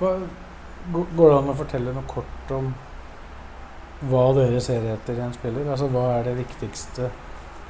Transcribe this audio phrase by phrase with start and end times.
[0.00, 0.14] Hva,
[0.92, 2.70] går det an å fortelle noe kort om
[4.08, 5.66] hva dere ser etter i en spiller?
[5.68, 7.10] Altså Hva er de viktigste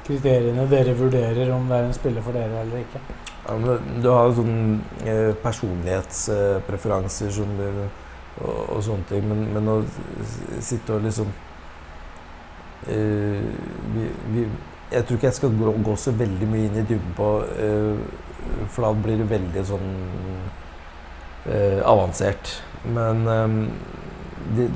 [0.05, 3.01] kriteriene dere vurderer om det er en spiller for dere eller ikke?
[3.41, 4.55] Ja, du har jo sånn
[5.03, 7.67] eh, personlighetspreferanser som du,
[8.39, 9.77] og, og sånne ting, men, men å
[10.63, 11.27] sitte og liksom
[12.87, 13.41] uh,
[13.95, 14.45] vi, vi,
[14.93, 17.99] Jeg tror ikke jeg skal gå, gå så veldig mye inn i dybden på uh,
[18.71, 19.91] For da blir det veldig sånn
[21.47, 22.61] avansert.
[22.85, 23.55] Men eh,
[24.55, 24.67] det,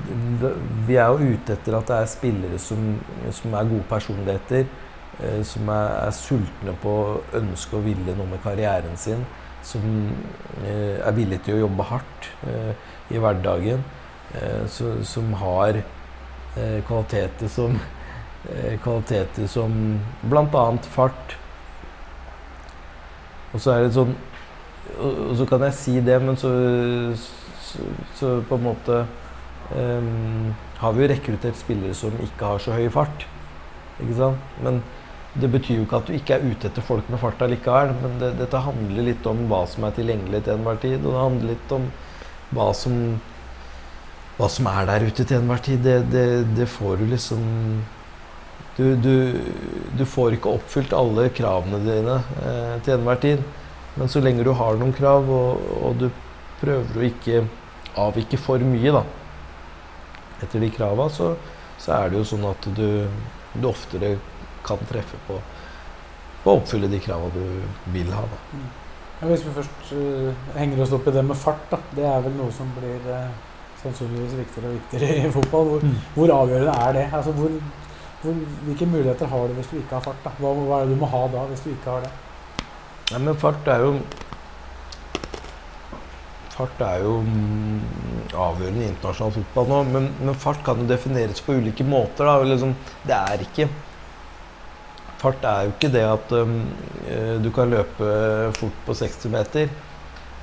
[0.88, 2.96] vi er jo ute etter at det er spillere som,
[3.34, 4.66] som er gode personligheter
[5.20, 9.26] eh, som er, er sultne på å ønske og ville noe med karrieren sin.
[9.66, 9.86] Som
[10.62, 12.74] eh, er villige til å jobbe hardt eh,
[13.16, 13.82] i hverdagen.
[14.36, 17.80] Eh, så, som har eh, kvaliteter som
[18.52, 19.74] eh, Kvaliteter som
[20.22, 20.66] bl.a.
[20.94, 21.36] fart.
[23.56, 24.14] Og så er det sånn
[25.00, 26.52] og, så kan jeg si det, men så,
[27.62, 27.88] så,
[28.20, 29.00] så på en måte
[29.76, 33.26] um, har vi jo rekruttert spillere som ikke har så høy fart.
[34.04, 34.54] Ikke sant?
[34.64, 34.82] Men
[35.36, 37.96] det betyr jo ikke at du ikke er ute etter folk med fart allikevel.
[38.04, 41.00] Men det, dette handler litt om hva som er tilgjengelig til enhver tid.
[41.02, 41.90] Og det handler litt om
[42.56, 42.96] hva som,
[44.38, 45.84] hva som er der ute til enhver tid.
[45.84, 46.26] Det, det,
[46.56, 47.44] det får du liksom
[48.76, 49.16] du, du,
[49.96, 53.44] du får ikke oppfylt alle kravene dine eh, til enhver tid.
[53.96, 56.10] Men så lenge du har noen krav, og, og du
[56.60, 57.44] prøver å ikke
[58.06, 59.04] avvike for mye da,
[60.44, 61.32] etter de krava, så,
[61.80, 62.88] så er det jo sånn at du,
[63.56, 64.18] du oftere
[64.66, 65.38] kan treffe på,
[66.44, 67.44] på å oppfylle de krava du
[67.94, 68.26] vil ha.
[68.34, 68.42] Da.
[69.22, 71.80] Ja, hvis vi først uh, henger oss opp i det med fart, da.
[71.96, 73.30] Det er vel noe som blir uh,
[73.80, 75.72] sannsynligvis viktigere og viktigere i fotball.
[75.72, 75.96] Hvor, Mm.
[76.18, 77.06] hvor avgjørende er det?
[77.16, 77.56] Altså, hvor,
[78.26, 78.36] hvor,
[78.68, 80.20] hvilke muligheter har du hvis du ikke har fart?
[80.26, 80.36] da?
[80.42, 82.12] Hva, hva er det du må ha da hvis du ikke har det?
[83.12, 83.98] Nei, men fart er jo
[86.56, 87.82] Fart er jo mm,
[88.32, 92.24] avgjørende i internasjonal fotball nå, men, men fart kan jo defineres på ulike måter.
[92.30, 92.38] Da.
[92.48, 92.72] Liksom,
[93.04, 93.68] det er ikke
[95.20, 96.56] Fart er jo ikke det at um,
[97.10, 98.08] eh, du kan løpe
[98.56, 99.70] fort på 60 meter.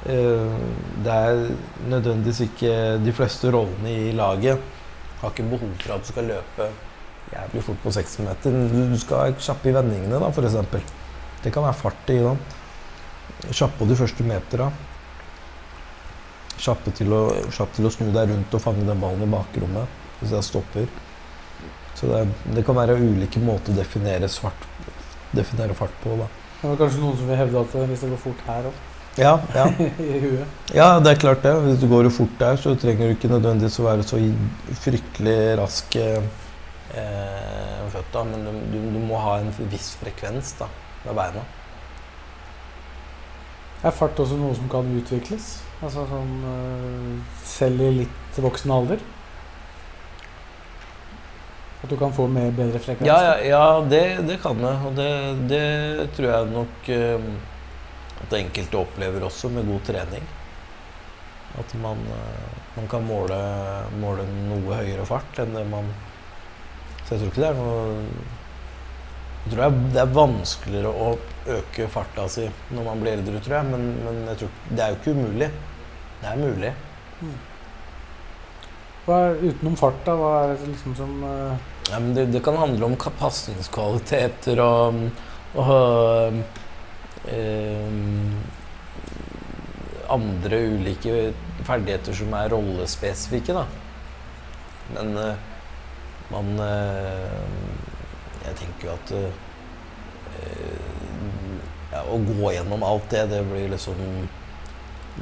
[0.02, 0.56] Uh,
[1.04, 1.42] det er
[1.86, 4.58] nødvendigvis ikke de fleste rollene i laget
[5.22, 6.66] har ikke behov for at du skal løpe
[7.32, 8.58] jævlig fort på 60 meter.
[8.72, 11.01] Du skal være kjapp i vendingene, da, f.eks.
[11.42, 12.38] Det kan være fart i den.
[13.50, 14.68] Kjapp på de første metera.
[16.62, 20.36] Kjapp til, å, til å snu deg rundt og fange den ballen i bakrommet hvis
[20.36, 20.86] jeg stopper.
[21.98, 22.22] Så det,
[22.54, 24.68] det kan være ulike måter å definere, svart,
[25.34, 26.14] definere fart på.
[26.20, 26.28] Da.
[26.60, 28.80] Det var kanskje noen som vil hevde at hvis det går fort her òg,
[29.18, 29.66] Ja, ja.
[30.00, 31.56] i huet ja, det er klart det.
[31.66, 34.20] Hvis du går fort der, så trenger du ikke nødvendigvis å være så
[34.84, 36.22] fryktelig rask eh,
[37.92, 40.70] føtta, men du, du, du må ha en viss frekvens da,
[41.06, 41.42] med beina.
[43.82, 45.56] Er fart også noe som kan utvikles?
[45.82, 49.00] Altså sånn eh, selv i litt voksen alder?
[51.82, 53.08] At du kan få mer bedre frekvens?
[53.08, 54.76] Ja, ja, ja det, det kan jeg.
[54.86, 55.08] Og det,
[55.50, 57.26] det tror jeg nok eh,
[58.22, 60.28] at enkelte opplever også med god trening.
[61.58, 63.40] At man, eh, man kan måle,
[63.98, 65.90] måle noe høyere fart enn det man
[67.02, 68.38] Så jeg tror ikke det er noe
[69.42, 71.12] Jeg tror det er, er vanskeligere å
[71.56, 73.70] øke farta si når man blir eldre, tror jeg.
[73.72, 75.48] Men, men jeg tror, det er jo ikke umulig.
[76.22, 76.72] Det er mulig.
[79.02, 80.14] Hva er, utenom farta.
[80.18, 81.68] Hva er det liksom som uh...
[81.90, 85.00] Ja, men det, det kan handle om pasningskvaliteter og,
[85.58, 86.38] og
[87.26, 87.96] eh,
[90.14, 91.32] andre ulike
[91.66, 93.66] ferdigheter som er rollespesifikke, da.
[94.94, 95.34] Men uh,
[96.32, 97.42] man eh,
[98.42, 99.40] Jeg tenker jo at eh,
[101.92, 104.00] ja, Å gå gjennom alt det, det blir liksom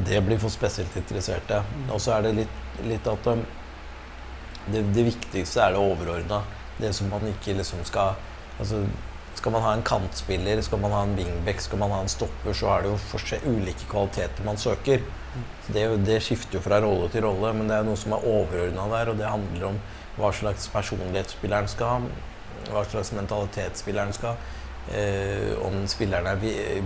[0.07, 1.63] Det blir for spesielt interesserte.
[1.91, 3.43] Og så er det litt, litt at um,
[4.71, 6.45] det, det viktigste er det overordna.
[6.81, 8.15] Det som man ikke liksom skal
[8.59, 8.85] altså,
[9.37, 12.55] Skal man ha en kantspiller, skal man ha en wingback, skal man ha en stopper,
[12.57, 15.03] så er det jo ulike kvaliteter man søker.
[15.71, 18.27] Det, er det skifter jo fra rolle til rolle, men det er noe som er
[18.27, 19.79] overordna der, og det handler om
[20.19, 22.11] hva slags personlighet spilleren skal ha,
[22.73, 24.37] hva slags mentalitet spilleren skal ha,
[24.97, 26.37] eh, om spilleren er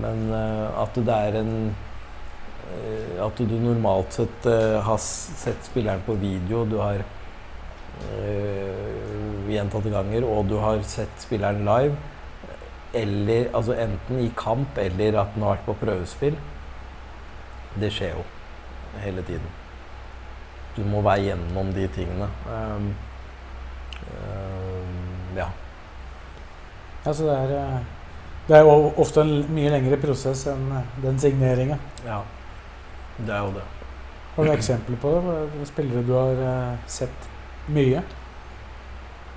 [0.00, 6.02] men uh, at det er en uh, At du normalt sett uh, har sett spilleren
[6.06, 7.04] på video, du har
[9.46, 11.94] gjentatte ganger, og du har sett spilleren live,
[12.94, 16.38] eller altså enten i kamp eller at den har vært på prøvespill.
[17.78, 18.24] Det skjer jo
[19.04, 19.63] hele tiden.
[20.76, 22.28] Du må være gjennom de tingene.
[22.50, 22.88] Um,
[24.10, 25.48] um, ja.
[27.04, 27.80] Altså det er, eh,
[28.48, 31.78] det er jo ofte en mye lengre prosess enn eh, den signeringa.
[32.06, 32.22] ja.
[33.14, 33.62] Det er jo det.
[34.34, 35.66] Har du eksempler på det?
[35.68, 37.28] Spillere du har eh, sett
[37.70, 38.00] mye?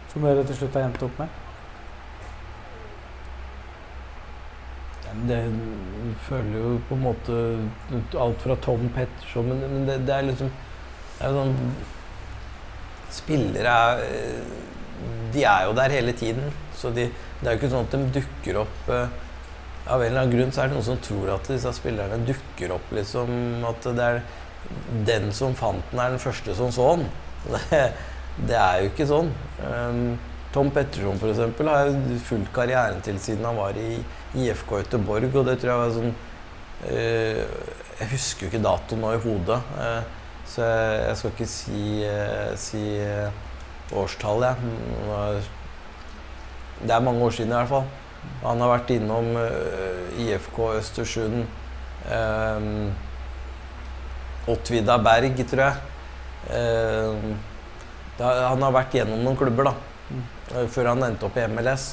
[0.10, 1.44] Som dere til slutt har endt opp med?
[5.28, 5.38] Det
[6.26, 7.36] føler jo på en måte
[8.22, 10.50] alt fra Tom Petterson Men, men det, det er liksom
[11.18, 11.56] det er sånn
[13.18, 14.50] Spillere er eh,
[15.34, 16.52] De er jo der hele tiden.
[16.78, 17.08] Så de,
[17.40, 19.16] det er jo ikke sånn at de dukker opp eh,
[19.88, 22.76] Av en eller annen grunn så er det noen som tror at disse spillerne dukker
[22.76, 24.22] opp liksom At det er
[25.08, 27.10] den som fant den, er den første som så den.
[28.38, 29.30] Det, det er jo ikke sånn.
[29.64, 30.18] Um,
[30.54, 31.94] Tom Petterson for eksempel, har
[32.26, 34.02] fulgt karrieren til siden han var i
[34.44, 36.12] IFK Göteborg, og det tror jeg var sånn
[36.92, 37.42] eh,
[38.02, 39.60] Jeg husker jo ikke datoen nå i hodet,
[40.48, 44.56] så jeg, jeg skal ikke si, eh, si eh, årstall, jeg.
[46.84, 47.88] Det er mange år siden i hvert fall.
[48.44, 51.46] Han har vært innom eh, IFK Østersund.
[52.08, 52.92] Um,
[54.48, 55.76] Ottvida Berg, tror jeg.
[56.48, 57.34] Um,
[58.18, 59.74] da, han har vært gjennom noen klubber, da.
[60.12, 60.68] mm.
[60.72, 61.90] Før han endte opp i MLS.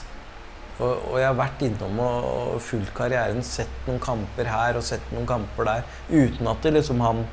[0.75, 4.87] Og, og jeg har vært innom og, og fulgt karrieren, sett noen kamper her og
[4.87, 5.88] sett noen kamper der.
[6.11, 7.25] Uten at det liksom han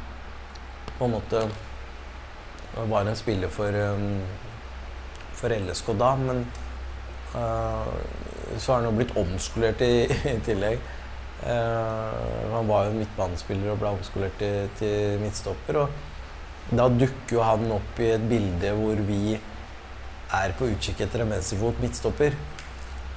[1.02, 1.40] på en måte
[2.92, 4.22] var en spiller for, um,
[5.34, 6.12] for LSK da.
[6.20, 6.44] Men
[7.34, 7.90] uh,
[8.58, 10.06] så har han jo blitt omskolert i,
[10.36, 10.78] i tillegg.
[11.42, 15.82] Uh, han var jo midtbanespiller og ble omskolert til, til midtstopper.
[15.82, 21.26] Og da dukker jo han opp i et bilde hvor vi er på utkikk etter
[21.26, 22.38] en venstrefot midtstopper.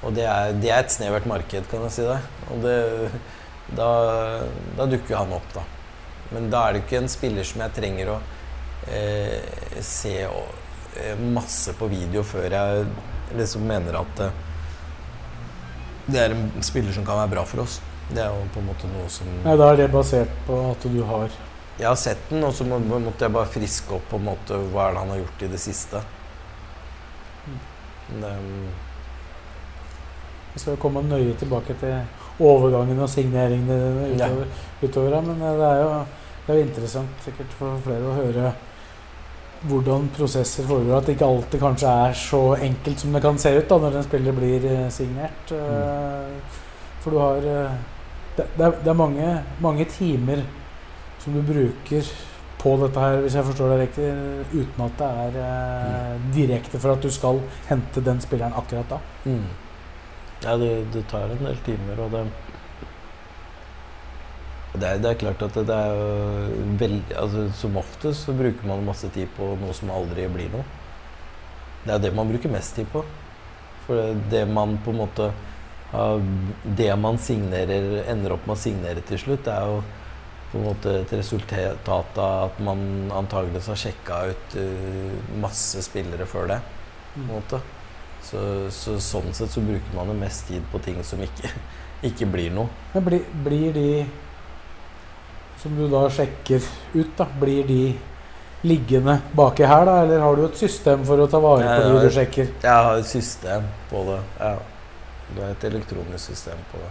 [0.05, 2.19] Og det er, det er et snevert marked, kan jeg si det.
[2.49, 2.79] Og det,
[3.77, 3.89] da,
[4.81, 5.69] da dukker han opp, da.
[6.33, 8.19] Men da er det ikke en spiller som jeg trenger å
[8.89, 12.87] eh, se eh, masse på video før jeg
[13.37, 14.43] liksom mener at eh,
[16.07, 17.81] det er en spiller som kan være bra for oss.
[18.11, 20.83] Det er jo på en måte noe som Nei, Da er det basert på at
[20.93, 21.31] du har
[21.79, 24.59] Jeg har sett den, og så må, måtte jeg bare friske opp på en måte
[24.75, 26.03] hva er det han har gjort i det siste.
[28.13, 28.35] Det,
[30.53, 31.97] Vi skal komme nøye tilbake til
[32.41, 33.79] overgangen og signeringene
[34.11, 34.29] dine Ja.
[34.29, 34.47] utover,
[34.83, 36.05] utover men eh, det er jo
[36.47, 38.53] det er interessant sikkert for flere å høre
[39.65, 40.99] hvordan prosesser foregår.
[40.99, 43.97] At det ikke alltid kanskje er så enkelt som det kan se ut da, når
[43.97, 45.55] en spiller blir eh, signert.
[45.57, 46.37] Mm.
[47.01, 47.81] For du har eh,
[48.37, 49.27] Det, det, er, det er mange,
[49.63, 50.41] mange timer
[51.23, 52.09] som du bruker
[52.59, 54.07] på dette her, hvis jeg forstår det riktig,
[54.53, 57.39] uten at det er eh, direkte for at du skal
[57.69, 58.99] hente den spilleren akkurat da.
[59.25, 59.45] Mm.
[60.45, 62.27] Ja, det, det tar en del timer, og det
[64.75, 68.35] det er, det er klart at det, det er veldig, veld, altså, Som oftest så
[68.35, 70.65] bruker man masse tid på noe som aldri blir noe.
[71.85, 73.05] Det er det man bruker mest tid på.
[73.87, 75.29] For det man på en måte
[76.79, 79.83] Det man signerer, ender opp med å signere til slutt, det er jo
[80.51, 86.27] på en måte et resultat av at man antageligvis har sjekka ut uh, masse spillere
[86.31, 86.59] før det.
[87.15, 87.63] på en måte.
[88.25, 88.41] Så,
[88.73, 91.51] så, sånn sett så bruker man jo mest tid på ting som ikke,
[92.09, 92.73] ikke blir noe.
[92.95, 93.89] Men bli, blir de
[95.61, 96.65] som du da sjekker
[96.95, 97.95] ut, da, blir de
[98.65, 100.01] liggende baki her, da?
[100.05, 102.51] Eller har du et system for å ta vare på de du sjekker?
[102.65, 104.21] Jeg har et system på det.
[104.41, 104.55] Ja.
[105.35, 106.91] Det er et elektronisk system på det.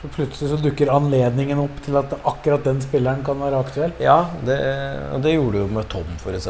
[0.00, 3.92] Så plutselig så dukker anledningen opp til at akkurat den spilleren kan være aktuell?
[4.00, 4.56] Ja, det,
[5.24, 6.48] det gjorde du jo med Tom, f.eks.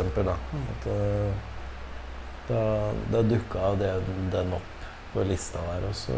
[2.50, 2.66] Da.
[3.12, 5.88] Da, dukka den, den opp på lista der.
[5.88, 6.14] Og, så,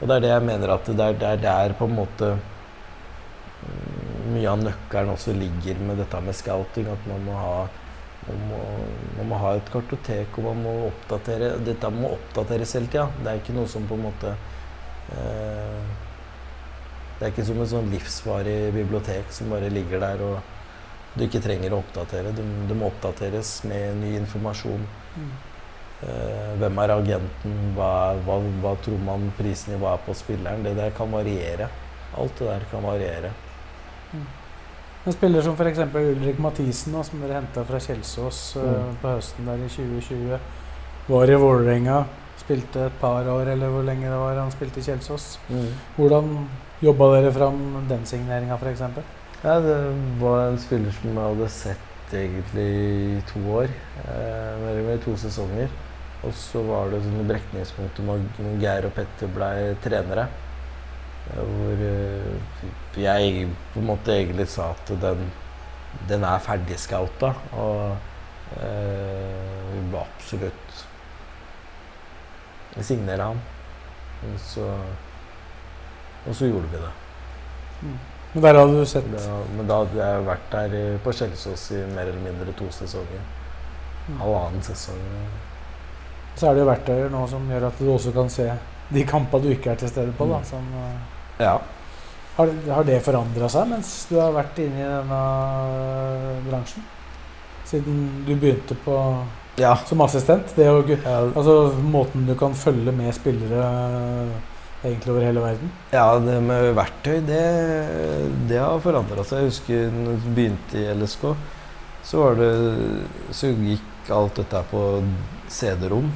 [0.00, 2.32] og det er det jeg mener at det er, det er der på en måte
[4.30, 6.90] mye av nøkkelen også ligger med dette med scouting.
[6.92, 7.56] At man må ha,
[8.28, 8.60] man må,
[9.18, 13.08] man må ha et kartotek, og man må oppdatere Dette må oppdateres hele tida.
[13.20, 14.36] Det er ikke noe som på en måte
[15.16, 15.90] eh,
[17.20, 20.38] det er ikke som et sånn livsvarig bibliotek som bare ligger der og
[21.12, 22.30] du ikke trenger å oppdatere.
[22.32, 24.86] Det må oppdateres med ny informasjon.
[25.16, 25.30] Mm.
[26.00, 27.56] Uh, hvem er agenten?
[27.76, 27.92] Hva,
[28.24, 30.64] hva, hva, tror man prisnivået er på spilleren?
[30.64, 31.68] Det der kan variere.
[32.18, 33.32] Alt det der kan variere.
[34.12, 34.24] Mm.
[35.06, 35.82] En spiller som f.eks.
[35.96, 38.96] Ulrik Mathisen, da, som dere henta fra Kjelsås uh, mm.
[39.02, 40.40] på høsten der i 2020,
[41.10, 42.00] var i Vålerenga.
[42.40, 45.34] Spilte et par år, eller hvor lenge det var han spilte i Kjelsås.
[45.50, 45.70] Mm.
[45.98, 46.34] Hvordan
[46.80, 47.58] Jobba dere fram
[47.90, 48.80] den signeringa, f.eks.?
[49.44, 49.76] Ja, det
[50.20, 52.66] var en spiller som jeg hadde sett egentlig
[53.18, 53.72] i to år.
[54.04, 55.72] Eh, eller to sesonger.
[56.26, 57.20] Og så var det sånn
[58.02, 59.50] om at Geir og Petter ble
[59.84, 60.26] trenere.
[61.30, 62.64] Hvor eh,
[63.00, 65.26] jeg på en måte egentlig sa at den,
[66.10, 67.32] den er ferdig scouta.
[67.56, 70.82] Og eh, vi må absolutt
[72.80, 73.40] signere ham.
[74.44, 74.66] Så
[76.26, 76.92] og så gjorde vi det.
[77.82, 77.98] Mm.
[78.32, 81.80] Men der hadde du sett da, Men da hadde jeg vært der på Kjelsås i
[81.90, 83.24] mer eller mindre to sesonger.
[84.06, 84.20] Mm.
[84.20, 85.00] Halvannen sesong.
[86.38, 88.46] Så er det jo verktøyer nå som gjør at du også kan se
[88.90, 90.28] de kampene du ikke er til stede på.
[90.30, 90.46] Da, mm.
[90.46, 91.58] som, eh, ja.
[92.36, 95.20] Har, har det forandra seg mens du har vært inne i denne
[96.46, 96.86] bransjen?
[97.66, 98.94] Siden du begynte på,
[99.60, 99.74] ja.
[99.86, 100.54] som assistent?
[100.56, 101.18] Det ja.
[101.34, 103.66] altså, måten du kan følge med spillere
[104.82, 105.72] egentlig over hele verden?
[105.92, 107.44] Ja, det med verktøy, det,
[108.48, 109.44] det har forandra seg.
[109.44, 111.24] Jeg husker når jeg begynte i LSK,
[112.02, 112.50] så, var det,
[113.36, 114.84] så gikk alt dette på
[115.52, 116.08] CD-rom.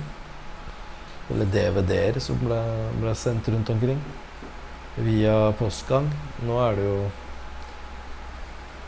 [1.33, 2.61] Eller DVD-er som ble,
[3.01, 4.01] ble, sendt rundt omkring.
[4.97, 6.09] Via postgang.
[6.47, 7.05] Nå er det jo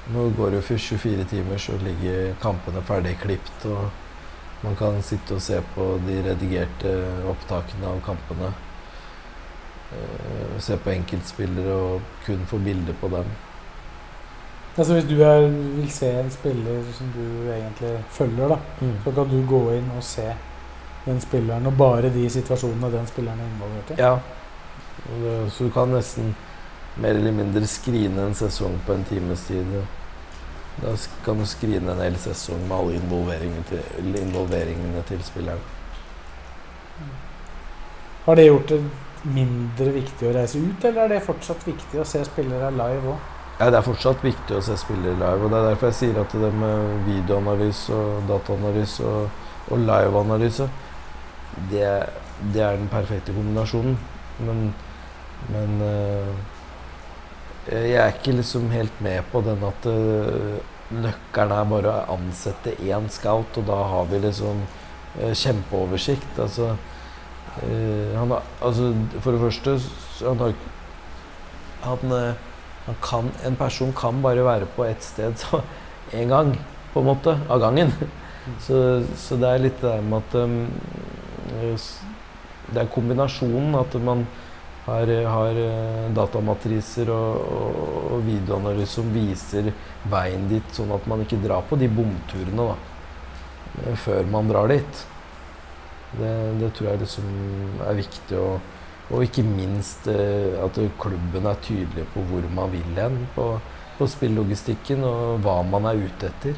[0.07, 3.65] Nå går det jo for 24 timer, så ligger kampene ferdig klipt.
[3.67, 3.89] Og
[4.63, 6.93] man kan sitte og se på de redigerte
[7.27, 8.53] opptakene av kampene
[10.59, 13.29] se på enkeltspillere og kun få bilder på dem.
[14.79, 18.97] Altså Hvis du er, vil se en spiller som du egentlig følger, da, mm.
[19.05, 20.27] så kan du gå inn og se
[21.07, 24.01] den spilleren og bare de situasjonene den spilleren er involvert i?
[24.03, 24.19] Ja.
[25.51, 26.35] Så du kan nesten
[26.97, 29.73] mer eller mindre skrine en sesong på en times tid.
[30.83, 30.93] Da
[31.25, 35.61] kan du skrine en hel sesong med alle involveringene til, involveringene til spilleren.
[38.27, 38.85] Har det gjort det
[39.35, 43.33] mindre viktig å reise ut, eller er det fortsatt viktig å se spillere live òg?
[43.57, 45.47] Ja, det er fortsatt viktig å se spillere live.
[45.47, 50.69] og Det er derfor jeg sier at det med videoanalyse og dataanalyse og, og liveanalyse
[51.71, 51.87] det,
[52.53, 53.97] det, er den perfekte kombinasjonen.
[54.45, 54.75] Men,
[55.49, 56.35] men øh,
[57.73, 60.59] jeg er ikke liksom helt med på den at øh,
[60.93, 64.61] nøkkelen er bare å ansette én scout, og da har vi liksom
[65.23, 66.39] øh, kjempeoversikt.
[66.39, 66.75] altså
[67.61, 68.91] han har, altså,
[69.25, 69.77] for det første
[70.21, 70.55] han har,
[71.87, 72.35] han, uh,
[72.87, 75.63] han kan, En person kan bare være på ett sted så
[76.13, 76.55] én gang,
[76.93, 77.93] på en måte, av gangen.
[78.63, 80.69] Så, så, det er litt det der med at um,
[82.71, 84.23] Det er kombinasjonen at man
[84.87, 85.59] har, har
[86.15, 89.73] datamatriser og, og, og videoanalyse som viser
[90.13, 92.77] veien dit, sånn at man ikke drar på de bomturene da,
[94.05, 95.07] før man drar dit.
[96.13, 97.27] Det, det, tror jeg liksom
[97.87, 98.39] er viktig.
[98.41, 98.73] Og,
[99.11, 103.21] og ikke minst eh, at klubben er tydelig på hvor man vil hen.
[103.35, 103.57] På,
[103.97, 106.57] på spillelogistikken og hva man er ute etter.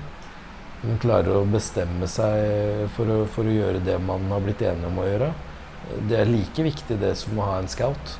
[0.84, 4.90] Man klarer å bestemme seg for å, for å gjøre det man har blitt enige
[4.90, 5.32] om å gjøre.
[6.06, 8.16] Det er like viktig det som å ha en scout.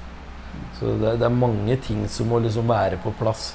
[0.79, 3.53] Så det, det er mange ting som må liksom være på plass.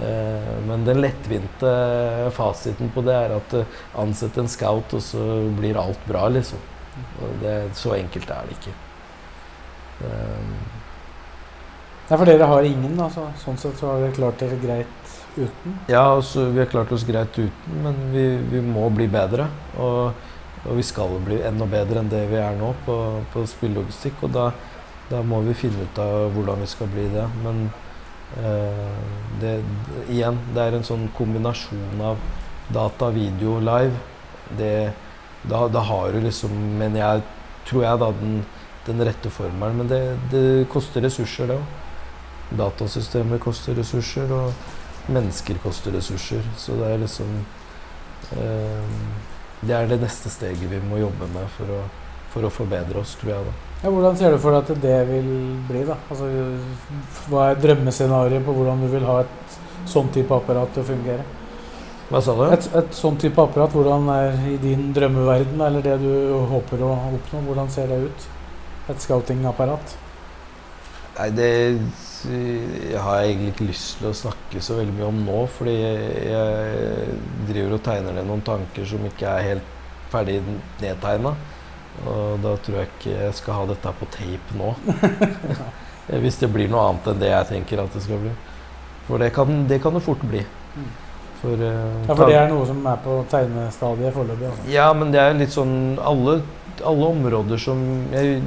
[0.00, 1.72] Eh, men den lettvinte
[2.36, 5.24] fasiten på det er at uh, ansett en scout, og så
[5.58, 6.60] blir alt bra, liksom.
[7.40, 8.74] Det, så enkelt er det ikke.
[10.02, 10.54] Um,
[12.12, 13.28] Nei, for dere har ingen, altså.
[13.40, 15.78] Sånn sett så har dere klart dere greit uten?
[15.88, 19.46] Ja, altså, vi har klart oss greit uten, men vi, vi må bli bedre.
[19.80, 20.26] Og,
[20.64, 22.98] og, vi skal bli enda bedre enn det vi er nå på,
[23.32, 24.26] på spillelogistikk.
[24.26, 24.50] Og da,
[25.08, 27.24] da, må vi finne ut av hvordan vi skal bli det.
[27.46, 27.64] Men
[28.36, 29.00] uh,
[29.40, 29.56] det,
[30.12, 32.20] igjen, det er en sånn kombinasjon av
[32.74, 33.96] data, video, live.
[34.58, 34.74] Det,
[35.48, 37.22] da, da har du liksom Men jeg
[37.66, 38.36] tror jeg da den,
[38.86, 39.82] den rette formelen.
[39.82, 41.78] Men det, det koster ressurser, det òg.
[42.58, 46.44] Datasystemer koster ressurser, og mennesker koster ressurser.
[46.60, 47.30] Så det er liksom
[48.36, 48.96] eh,
[49.62, 51.82] Det er det neste steget vi må jobbe med for å,
[52.34, 53.46] for å forbedre oss, tror jeg.
[53.46, 53.52] da.
[53.84, 55.28] Ja, hvordan ser du for deg at det vil
[55.68, 55.84] bli?
[55.86, 55.96] da?
[56.10, 56.28] Altså,
[57.30, 59.56] hva er drømmescenarioet på hvordan du vil ha et
[59.90, 61.24] sånn type apparat til å fungere?
[62.12, 62.42] Hva sa du?
[62.52, 66.10] Et, et sånn type apparat, hvordan er i din drømmeverden, eller det du
[66.50, 68.26] håper å oppnå, hvordan ser det ut?
[68.92, 69.94] Et scouting-apparat?
[71.16, 71.48] Nei, det
[73.00, 77.14] har jeg egentlig ikke lyst til å snakke så veldig mye om nå, fordi jeg
[77.48, 79.70] driver og tegner ned noen tanker som ikke er helt
[80.12, 80.36] ferdig
[80.82, 81.32] nedtegna.
[82.02, 84.74] Og da tror jeg ikke jeg skal ha dette på tape nå.
[86.26, 88.34] Hvis det blir noe annet enn det jeg tenker at det skal bli.
[89.08, 90.44] For det kan det, kan det fort bli.
[91.42, 94.48] For, uh, ja, for det er noe som er på tegnestadiet foreløpig?
[94.52, 94.66] Altså.
[94.70, 96.38] Ja, men det er litt sånn alle,
[96.86, 97.80] alle områder som
[98.14, 98.40] jeg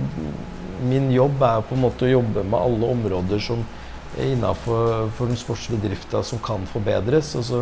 [0.86, 3.62] min jobb er på en måte å jobbe med alle områder som
[4.16, 7.34] er innafor den sportslige drifta som kan forbedres.
[7.40, 7.62] Og så,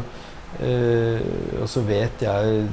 [0.62, 1.20] uh,
[1.62, 2.64] og så, vet jeg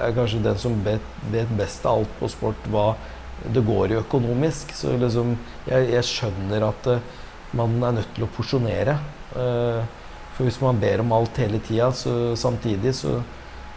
[0.00, 2.92] er kanskje den som vet, vet, best av alt på sport hva
[3.52, 4.74] det går i økonomisk.
[4.76, 5.34] Så liksom,
[5.68, 7.00] jeg, jeg skjønner at uh,
[7.56, 9.00] man er nødt til å porsjonere.
[9.34, 9.99] Uh,
[10.40, 13.18] for hvis man ber om alt hele tida samtidig, så,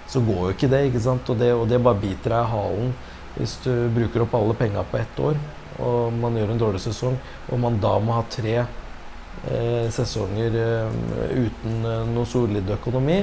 [0.07, 0.85] så, går jo ikke det.
[0.87, 1.27] ikke sant?
[1.27, 2.93] Og det, og det bare biter deg i halen
[3.33, 5.39] hvis du bruker opp alle penga på ett år,
[5.83, 7.17] og man gjør en dårlig sesong,
[7.49, 10.99] og man da må ha tre eh, sesonger eh,
[11.33, 13.17] uten eh, noe solid økonomi,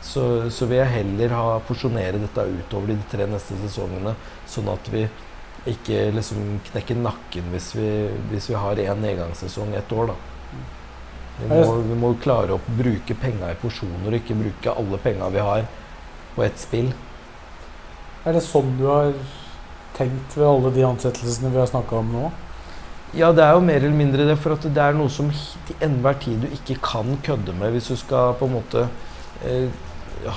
[0.00, 4.14] så, så, vil jeg heller ha, porsjonere dette utover de tre neste sesongene,
[4.48, 5.04] sånn at vi
[5.74, 7.92] ikke liksom knekker nakken hvis vi,
[8.30, 10.14] hvis vi har én nedgangssesong ett år.
[10.14, 10.18] da.
[11.38, 15.28] Vi må, vi må klare å bruke penga i porsjoner, og ikke bruke alle penga
[15.30, 15.68] vi har
[16.34, 16.90] på ett spill.
[18.26, 19.12] Er det sånn du har
[19.98, 22.30] tenkt ved alle de ansettelsene vi har snakka om nå?
[23.16, 24.36] Ja, det er jo mer eller mindre det.
[24.42, 25.30] For at det er noe som
[25.68, 28.84] til enhver tid du ikke kan kødde med hvis du skal på en måte
[29.48, 29.70] eh,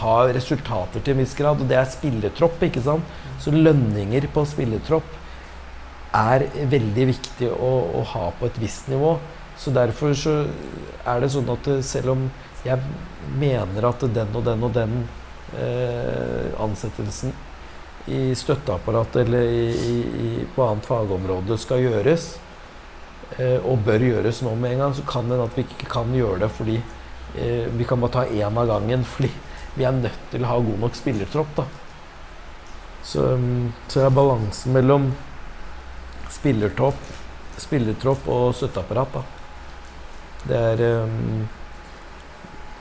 [0.01, 1.59] ha resultater til en viss grad.
[1.59, 3.17] Og det er spilletropp, ikke sant.
[3.41, 5.17] Så lønninger på spilletropp
[6.15, 9.15] er veldig viktig å, å ha på et visst nivå.
[9.57, 10.35] Så derfor så
[11.05, 12.27] er det sånn at selv om
[12.65, 12.79] jeg
[13.39, 14.93] mener at den og den og den
[15.57, 17.33] eh, ansettelsen
[18.11, 22.31] i støtteapparatet eller i, i, på annet fagområde skal gjøres,
[23.37, 26.13] eh, og bør gjøres nå med en gang, så kan det at vi ikke kan
[26.15, 29.05] gjøre det fordi eh, vi kan bare ta én av gangen.
[29.05, 29.31] Fordi
[29.77, 31.53] vi er nødt til å ha god nok spillertropp.
[31.55, 31.67] da.
[33.03, 33.27] Så,
[33.89, 35.11] så er balansen mellom
[36.31, 36.99] spillertropp,
[37.61, 39.15] spillertropp og støtteapparat.
[39.19, 39.40] da.
[40.47, 41.43] Det er um,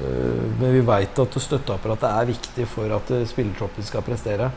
[0.00, 4.50] uh, Men vi veit at støtteapparatet er viktig for at spillertroppen skal prestere.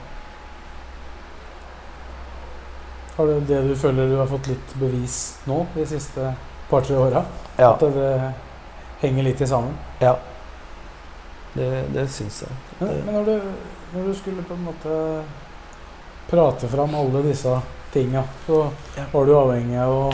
[3.15, 6.31] Har du det du føler du har fått litt bevis nå de siste
[6.69, 7.21] par-tre åra?
[7.59, 7.75] Ja.
[7.75, 8.13] At det
[9.03, 9.75] henger litt i sammen?
[10.01, 10.15] Ja.
[11.53, 12.55] Det, det syns jeg.
[12.79, 13.51] Men, men når, du,
[13.93, 14.95] når, du, skulle på en måte
[16.31, 17.53] prate fram alle disse
[17.93, 18.63] tinga, så
[18.97, 19.05] ja.
[19.11, 20.07] var du avhengig av å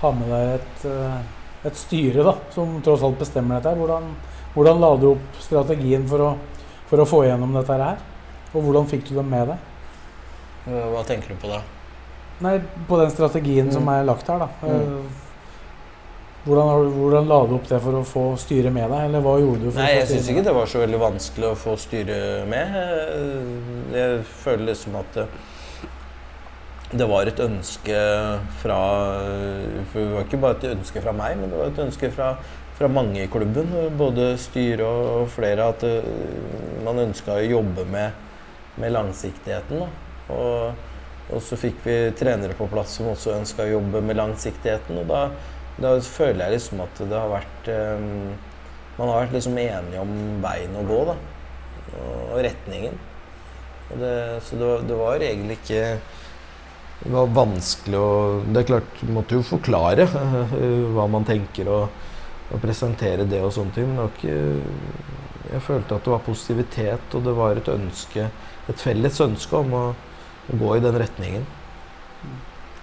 [0.00, 1.18] ha med deg et, eh,
[1.68, 3.76] et styre da, som tross alt bestemmer dette.
[3.76, 4.12] Hvordan,
[4.54, 6.30] hvordan la du opp strategien for å,
[6.90, 8.00] for å få igjennom dette her?
[8.50, 9.66] Og hvordan fikk du dem med deg?
[10.70, 11.60] Hva tenker du på da?
[12.40, 12.54] Nei,
[12.88, 13.74] på den strategien mm.
[13.74, 14.48] som er lagt her, da.
[14.64, 14.70] Mm.
[14.70, 15.26] Eh,
[16.46, 19.66] hvordan, hvordan, la du opp det for å få styret med deg, eller hva gjorde
[19.66, 19.68] du?
[19.68, 22.78] for Nei, Jeg syns ikke det var så veldig vanskelig å få styret med.
[23.92, 25.20] Jeg føler liksom at
[26.92, 28.00] det, var et ønske
[28.62, 28.80] fra
[29.92, 32.34] For det var ikke bare et ønske fra meg, men det var et ønske fra,
[32.78, 33.72] fra mange i klubben.
[33.98, 35.70] Både styret og flere.
[35.74, 36.06] At eh,
[36.86, 38.30] man ønska å jobbe med,
[38.80, 39.84] med langsiktigheten.
[40.30, 40.86] Og
[41.30, 44.98] og så fikk vi trenere på plass som også ønska å jobbe med langsiktigheten.
[45.02, 45.20] Og da,
[45.78, 48.32] da, føler jeg liksom at det har vært um,
[48.98, 50.10] Man har vært liksom enige om
[50.42, 51.14] veien å gå, da.
[52.00, 52.98] Og retningen.
[53.90, 55.84] Og det, så det det var egentlig ikke
[57.00, 58.08] Det var vanskelig å
[58.44, 60.06] Det er klart, måtte jo forklare
[60.94, 62.10] hva man tenker, og,
[62.50, 63.88] og presentere det og sånne ting.
[63.94, 64.36] Men ikke
[65.50, 68.28] Jeg følte at det var positivitet, og det var et ønske
[68.70, 69.86] Et felles ønske om å,
[70.52, 71.48] å gå i den retningen.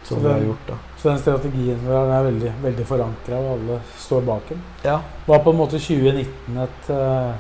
[0.08, 0.76] Som Så vi har gjort, da.
[0.98, 4.62] Så den strategien den er veldig, veldig forankra, og alle står bak den.
[4.84, 5.02] Ja.
[5.28, 7.34] Var på en måte 2019 et eh,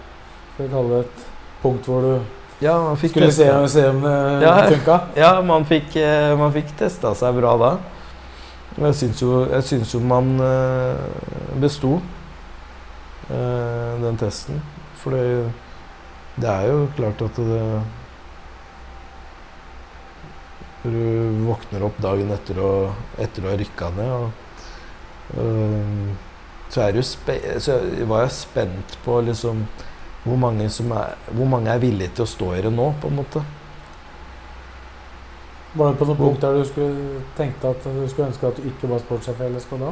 [0.53, 1.25] Skal vi kalle det et
[1.61, 4.55] punkt hvor du Ja, man fikk skulle se, se om det Ja.
[4.69, 4.99] funka?
[5.21, 7.71] Ja, man fikk, eh, man fikk testa seg bra da.
[8.77, 10.97] Jeg syns jo, jeg syns jo man eh,
[11.61, 11.99] besto
[13.29, 14.61] eh, den testen.
[14.97, 15.51] For det,
[16.37, 17.61] det er jo klart at det
[20.87, 22.71] du våkner opp dagen etter å,
[23.19, 24.29] etter å ha rykka ned, og,
[25.35, 26.15] eh,
[26.69, 29.65] så, er du så var jeg spent på liksom
[30.27, 33.11] hvor mange, som er, hvor mange er villige til å stå i det nå, på
[33.11, 33.43] en måte.
[35.77, 38.69] Var det på noe punkt der du skulle tenkte at du skulle ønske at du
[38.69, 39.91] ikke var sportssjef i LSK da?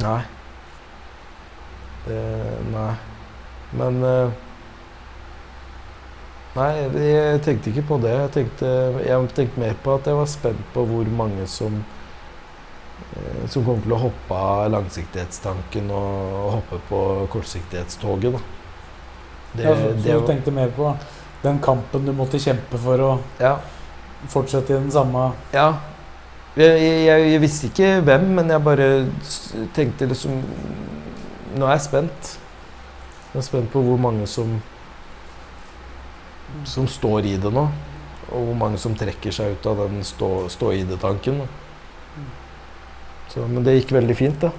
[0.00, 0.20] Nei.
[2.06, 2.20] Det,
[2.70, 2.92] nei.
[3.76, 4.38] Men eh,
[6.50, 8.10] Nei, jeg tenkte ikke på det.
[8.10, 8.68] Jeg tenkte,
[9.04, 13.84] jeg tenkte mer på at jeg var spent på hvor mange som eh, som kommer
[13.84, 17.04] til å hoppe av langsiktighetstanken og, og hoppe på
[17.36, 18.34] kortsiktighetstoget.
[18.34, 18.59] Da.
[19.52, 20.92] Det, ja, så, så det du tenkte mer på
[21.42, 23.10] den kampen du måtte kjempe for å
[23.40, 23.54] ja,
[24.30, 25.70] fortsette i den samme ja.
[26.58, 28.88] Jeg, jeg, jeg visste ikke hvem, men jeg bare
[29.76, 30.40] tenkte liksom
[31.50, 32.28] Nå er jeg spent.
[33.32, 34.58] Jeg er spent på hvor mange som
[36.66, 37.64] som står i det nå.
[38.30, 41.40] Og hvor mange som trekker seg ut av den stå, stå i det-tanken.
[43.30, 44.50] Stå Men det gikk veldig fint, da.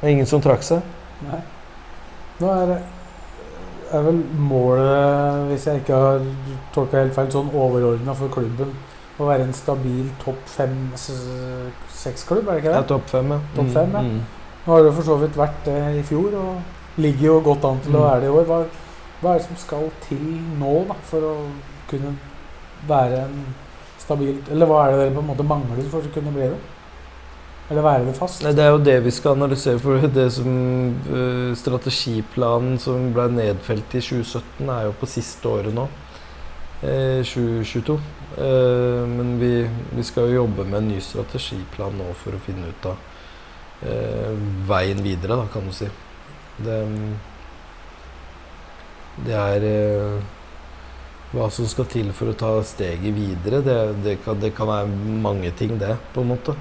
[0.00, 0.82] Det er ingen som trakk seg.
[1.26, 1.40] Nei.
[2.40, 2.82] Nå er, det-
[3.94, 6.20] er vel målet, hvis jeg ikke har
[6.74, 8.70] tolka helt feil, sånn overordna for klubben
[9.20, 12.76] å være en stabil topp fem-seks-klubb, er det ikke det?
[12.78, 13.38] Ja, topp fem, ja.
[13.56, 14.02] Topp fem, ja.
[14.06, 14.20] Mm.
[14.66, 17.80] Nå har det for så vidt vært det i fjor, og ligger jo godt an
[17.84, 18.06] til å Mm.
[18.10, 18.44] være det i år.
[18.50, 18.58] Hva,
[19.22, 20.22] hva er det som skal til
[20.60, 21.34] nå da, for å
[21.90, 22.14] kunne
[22.88, 23.44] være en
[23.98, 26.58] stabil Eller hva er det dere på en måte mangler for å kunne bli det?
[27.70, 28.42] Eller være det fast?
[28.42, 29.78] Nei, det er jo det vi skal analysere.
[29.82, 30.54] For det som
[31.10, 35.86] uh, Strategiplanen som ble nedfelt i 2017, er jo på siste året nå.
[36.82, 38.00] Uh, 2022.
[38.40, 39.54] Uh, men vi,
[39.94, 43.06] vi skal jo jobbe med en ny strategiplan nå for å finne ut av
[43.82, 44.34] eh,
[44.68, 45.88] veien videre, da, kan du si.
[46.60, 46.78] Det,
[49.26, 50.18] det er eh,
[51.32, 53.62] hva som skal til for å ta steget videre.
[53.64, 56.56] Det, det, kan, det kan være mange ting, det, på en måte.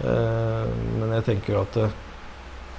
[0.00, 1.90] Eh, men jeg tenker at det,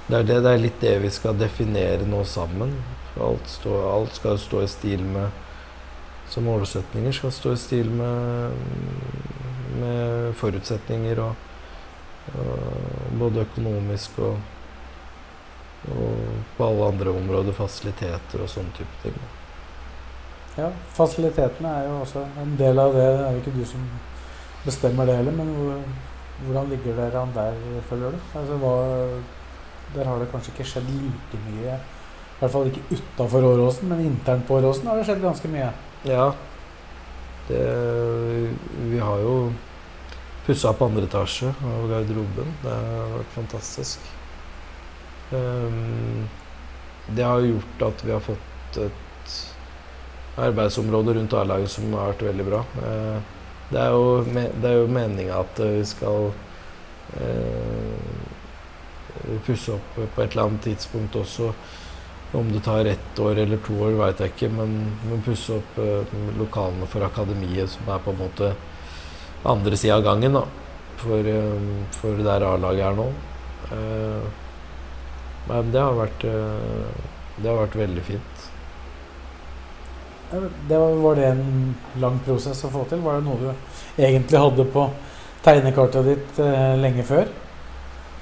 [0.08, 2.74] det, er det, det er litt det vi skal definere nå sammen.
[3.14, 5.42] Alt, stå, alt skal stå i stil med
[6.26, 8.56] Så målsetninger skal stå i stil med,
[9.78, 11.34] med forutsetninger og,
[12.32, 14.40] og både økonomisk og,
[15.92, 19.20] og på alle andre områder, fasiliteter og sånne type ting.
[20.56, 23.04] Ja, Fasilitetene er jo også en del av det.
[23.04, 23.86] Det er jo ikke du som
[24.64, 25.50] bestemmer det heller, men
[26.42, 28.22] hvordan ligger dere an der, føler du?
[28.38, 28.74] Altså, hva,
[29.94, 31.76] der har det kanskje ikke skjedd like mye.
[31.76, 35.70] I hvert fall ikke utafor Åråsen, men internt på Åråsen har det skjedd ganske mye.
[36.08, 36.32] Ja.
[37.48, 37.60] Det,
[38.90, 39.36] vi har jo
[40.46, 42.50] pussa opp andre etasje av garderoben.
[42.64, 44.10] Det har vært fantastisk.
[45.32, 46.26] Um,
[47.14, 49.38] det har gjort at vi har fått et
[50.40, 52.60] arbeidsområde rundt A-laget som har vært veldig bra.
[52.82, 53.33] Eh,
[53.70, 54.24] det er jo,
[54.62, 56.28] det jo meninga at vi skal
[57.20, 58.20] eh,
[59.46, 61.52] pusse opp på et eller annet tidspunkt også.
[62.34, 64.72] Om det tar ett år eller to år, veit jeg ikke, men,
[65.06, 68.54] men pusse opp eh, lokalene for akademiet, som er på en måte
[69.44, 70.44] andre sida av gangen, da.
[71.04, 73.06] For, eh, for der A-laget er nå.
[73.74, 74.24] Eh,
[75.48, 77.02] men det har vært eh,
[77.36, 78.33] Det har vært veldig fint.
[80.68, 83.02] Det var, var det en lang prosess å få til?
[83.04, 84.88] Var det noe du egentlig hadde på
[85.44, 87.28] tegnekartet ditt eh, lenge før?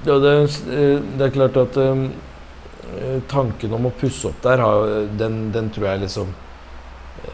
[0.05, 0.33] Ja, det,
[0.75, 4.64] eh, det er klart at eh, tanken om å pusse opp der,
[5.18, 6.33] den, den tror jeg liksom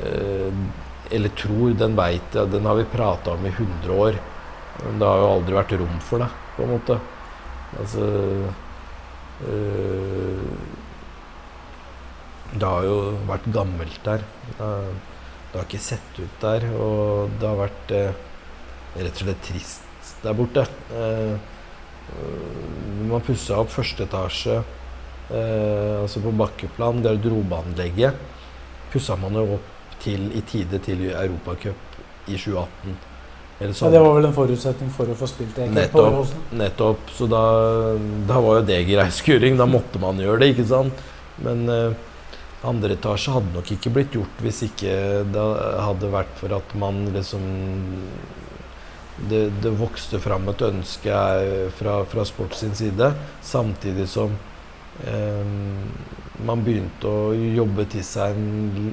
[0.04, 0.52] eh,
[1.10, 4.18] Eller tror, den veit jeg, den har vi prata om i 100 år.
[4.84, 6.98] Men det har jo aldri vært rom for det, på en måte.
[7.80, 8.04] Altså
[9.48, 10.77] eh,
[12.54, 12.96] Det har jo
[13.28, 14.24] vært gammelt der.
[14.48, 14.88] Det har,
[15.52, 16.66] det har ikke sett ut der.
[16.78, 18.24] Og det har vært eh,
[18.98, 20.64] rett og slett trist der borte.
[20.96, 21.36] Eh,
[23.08, 28.16] man pussa opp første etasje eh, altså på bakkeplan, garderobeanlegget,
[28.92, 32.96] pussa man jo opp til i tide til Europacup i 2018.
[33.58, 35.66] Eller Ja, det var vel en forutsetning for å få spilt det?
[35.74, 36.34] Nettopp.
[36.54, 37.08] Nettopp.
[37.10, 37.42] Så da,
[38.28, 39.56] da var jo det grei skuring.
[39.58, 41.02] Da måtte man gjøre det, ikke sant.
[41.42, 41.96] Men eh,
[42.66, 44.92] andre etasje hadde nok ikke blitt gjort hvis ikke
[45.30, 45.44] det
[45.84, 47.44] hadde vært for at man liksom
[49.18, 51.14] Det, det vokste fram et ønske
[51.74, 53.08] fra, fra sport sin side,
[53.42, 54.30] samtidig som
[55.02, 55.48] eh,
[56.46, 58.92] man begynte å jobbe til seg en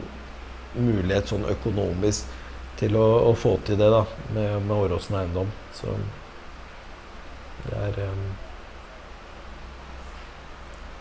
[0.74, 2.34] mulighet sånn økonomisk
[2.80, 4.02] til å, å få til det da,
[4.34, 5.54] med, med Åråsen eiendom.
[5.78, 5.94] Så
[7.68, 8.26] det er eh,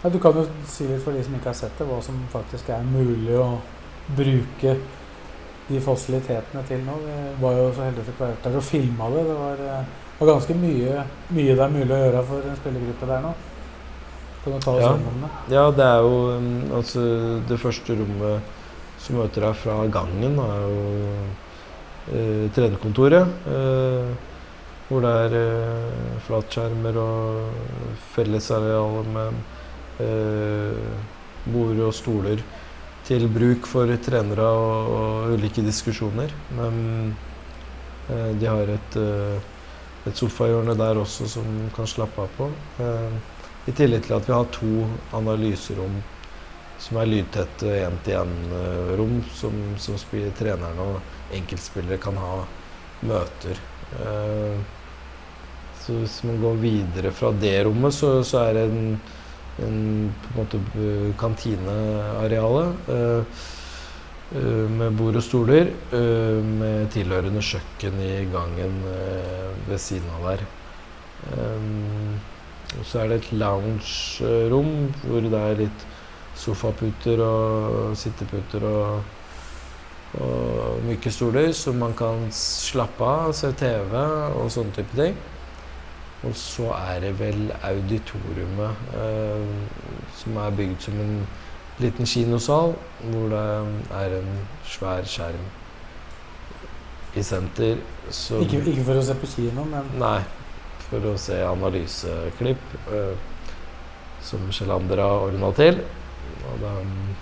[0.05, 2.19] Ja, du kan jo si litt for de som ikke har sett det, hva som
[2.33, 3.55] faktisk er mulig å
[4.19, 4.75] bruke
[5.71, 6.99] de fasilitetene til nå.
[7.07, 9.23] Vi var jo så heldige få være der og filma det.
[9.31, 9.87] Det var, eh,
[10.19, 13.33] var ganske mye, mye det er mulig å gjøre for en spillergruppe der nå.
[14.45, 14.91] Kan du ta oss Ja.
[14.93, 15.55] gjennom det?
[15.55, 17.01] Ja, det er jo um, altså
[17.49, 18.43] Det første rommet
[19.01, 21.17] som møter deg fra gangen, er jo
[22.13, 23.27] eh, trenerkontoret.
[23.49, 24.15] eh,
[24.89, 27.49] hvor det er eh, flatskjermer og
[28.15, 29.33] fellesarealer med
[29.99, 32.41] bord og stoler
[33.05, 36.33] til bruk for trenere og, og ulike diskusjoner.
[36.57, 36.79] Men
[38.09, 39.37] eh, de har et, eh,
[40.09, 42.49] et sofahjørne der også som kan slappe av på.
[42.81, 43.17] Eh,
[43.69, 44.73] i tillegg til at vi har to
[45.17, 46.01] analyserom
[46.85, 49.97] som er lydtette én-til-én-rom, som, som
[50.37, 52.41] trenerne og enkeltspillere kan ha
[53.09, 53.61] møter.
[54.01, 54.57] Eh,
[55.85, 58.97] så hvis man går videre fra det rommet, så, så er det en,
[59.63, 60.61] en på en måte
[61.19, 62.89] kantinearealet.
[62.89, 63.25] Eh,
[64.35, 68.83] eh, med bord og stoler, eh, med tilhørende kjøkken i gangen
[69.69, 70.47] ved siden av der.
[72.75, 75.85] Og så er det et lounge-rom hvor det er litt
[76.35, 79.05] sofaputer og sitteputer og,
[80.19, 85.15] og myke stoler, så man kan slappe av, se TV og sånne type ting.
[86.25, 89.49] Og så er det vel auditoriumet, eh,
[90.17, 91.19] som er bygd som en
[91.79, 93.43] liten kinosal, hvor det
[93.99, 94.31] er en
[94.65, 95.45] svær skjerm
[97.15, 97.77] i senter.
[98.41, 100.21] Ikke, ikke for å se på kino, men Nei,
[100.89, 103.15] for å se analyseklipp eh,
[104.25, 105.81] som Sjelander har ordna til.
[106.51, 107.15] Og da mm,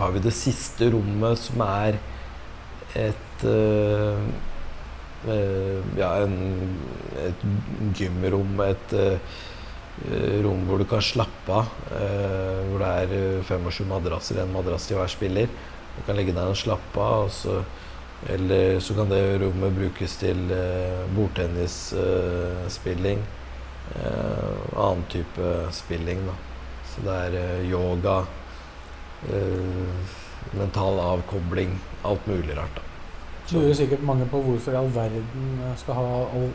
[0.00, 2.00] har vi det siste rommet, som er
[2.98, 4.30] et eh,
[5.26, 6.36] Ja, en,
[7.20, 7.42] et
[7.98, 9.18] gymrom, et eh,
[10.40, 11.66] rom hvor du kan slappe av.
[11.92, 15.48] eh, hvor det er eh, fem og sju madrasser, en madrass til hver spiller.
[15.98, 17.28] Du kan legge deg og slappe av.
[17.28, 17.60] og så
[18.28, 23.22] eller så kan det rommet brukes til eh, bordtennisspilling.
[23.96, 26.34] Eh, annen type spilling, da.
[26.90, 28.18] Så det er eh, yoga,
[29.32, 29.96] eh,
[30.52, 32.82] mental avkobling, alt mulig rart, da.
[33.54, 36.08] Lurer sikkert mange på hvorfor i all verden skal ha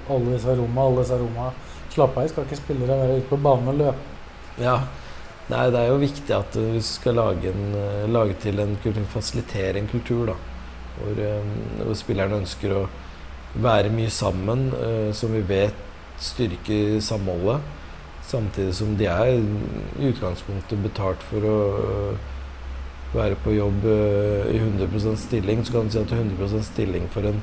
[0.09, 1.51] alle disse rommene, alle disse rommene
[1.95, 2.27] Slapp av.
[2.27, 4.13] Skal ikke spillere være ute på banen og løpe?
[4.59, 4.79] Ja.
[5.45, 9.03] Nei, det er jo viktig at vi skal lage, en, eh, lage til en kultur,
[9.13, 10.35] fasilitere en kultur, da.
[10.97, 11.51] Hvor, eh,
[11.83, 12.87] hvor spillerne ønsker å
[13.61, 15.75] være mye sammen, eh, som vi vet
[16.19, 17.61] styrker samholdet.
[18.25, 22.17] Samtidig som de er i utgangspunktet betalt for å
[23.15, 25.63] være på jobb øh, i 100 stilling.
[25.65, 27.41] Så kan du si at 100 stilling for en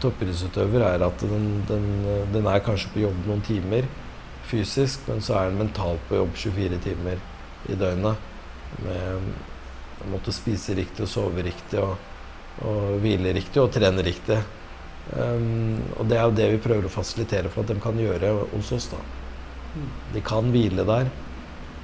[0.00, 1.88] toppidrettsutøver er at den, den,
[2.32, 3.88] den er kanskje på jobb noen timer
[4.50, 7.20] fysisk, men så er den mentalt på jobb 24 timer
[7.70, 8.28] i døgnet.
[8.84, 9.30] Med
[10.00, 11.96] å måtte spise riktig og sove riktig og,
[12.66, 14.38] og hvile riktig og trene riktig.
[15.10, 18.32] Um, og det er jo det vi prøver å fasilitere for at de kan gjøre
[18.52, 18.90] hos oss.
[18.92, 19.00] da.
[20.14, 21.10] De kan hvile der.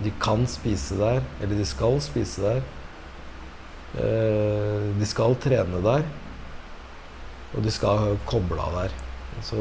[0.04, 2.64] De kan spise der, eller de skal spise der.
[3.96, 6.04] Eh, de skal trene der.
[7.56, 8.96] Og de skal koble av der.
[9.44, 9.60] Så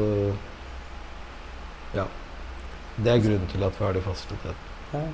[1.96, 2.04] ja.
[2.96, 4.74] Det er grunnen til at vi har de fasilitetene.
[4.92, 5.06] Ja.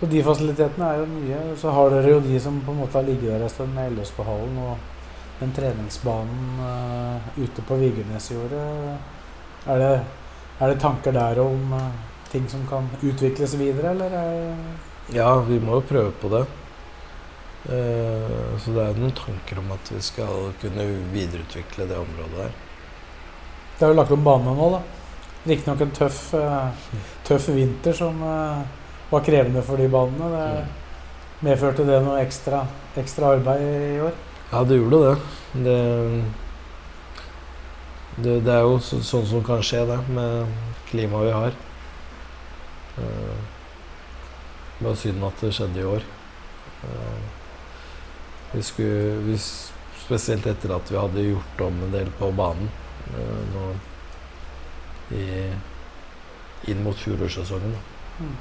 [0.00, 1.40] Så de fasilitetene er jo nye.
[1.60, 3.96] Så har dere jo de som på en måte har ligget der en stund med
[3.98, 4.78] LSK-hallen og
[5.40, 8.64] den treningsbanen uh, ute på Vigernesjordet.
[9.66, 9.84] Er
[10.60, 11.92] er det tanker der om uh,
[12.32, 14.56] ting som kan utvikles videre, eller er
[15.12, 16.44] Ja, vi må jo prøve på det.
[17.68, 22.54] Eh, så det er noen tanker om at vi skal kunne videreutvikle det området der.
[23.76, 24.80] Det er jo lagt om bane nå, da.
[25.48, 26.94] Riktignok en tøff, eh,
[27.28, 28.62] tøff vinter som eh,
[29.10, 30.30] var krevende for de banene.
[30.32, 32.62] Det medførte det noe ekstra,
[33.00, 34.16] ekstra arbeid i år?
[34.50, 35.14] Ja, det gjorde det.
[35.66, 35.78] Det,
[38.16, 40.48] det, det er jo så, sånn som kan skje, det, med
[40.90, 41.58] klimaet vi har.
[42.96, 43.12] Det
[44.80, 46.04] Bare synd at det skjedde i år.
[48.52, 49.38] Vi skulle vi,
[50.00, 52.66] Spesielt etter at vi hadde gjort om en del på banen
[53.14, 53.66] eh, nå
[55.14, 55.26] i,
[56.72, 57.76] inn mot fjorårssesongen.
[58.18, 58.32] Mm.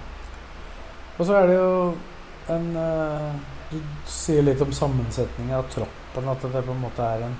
[1.19, 1.73] Og så er det jo
[2.55, 3.27] en eh,
[3.69, 3.77] Du
[4.09, 6.31] sier litt om sammensetningen av troppen.
[6.31, 7.35] At det på en måte er en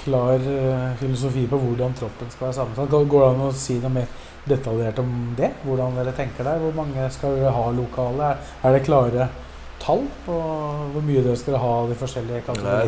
[0.00, 2.96] klar eh, filosofi på hvordan troppen skal være sammensatt.
[3.12, 4.10] Går det an å si noe mer
[4.50, 5.52] detaljert om det?
[5.62, 6.58] Hvordan dere tenker der?
[6.64, 8.32] Hvor mange skal ha lokale?
[8.64, 9.28] Er det klare
[9.82, 10.36] tall på
[10.92, 12.84] hvor mye dere skal ha av de forskjellige kategoriene?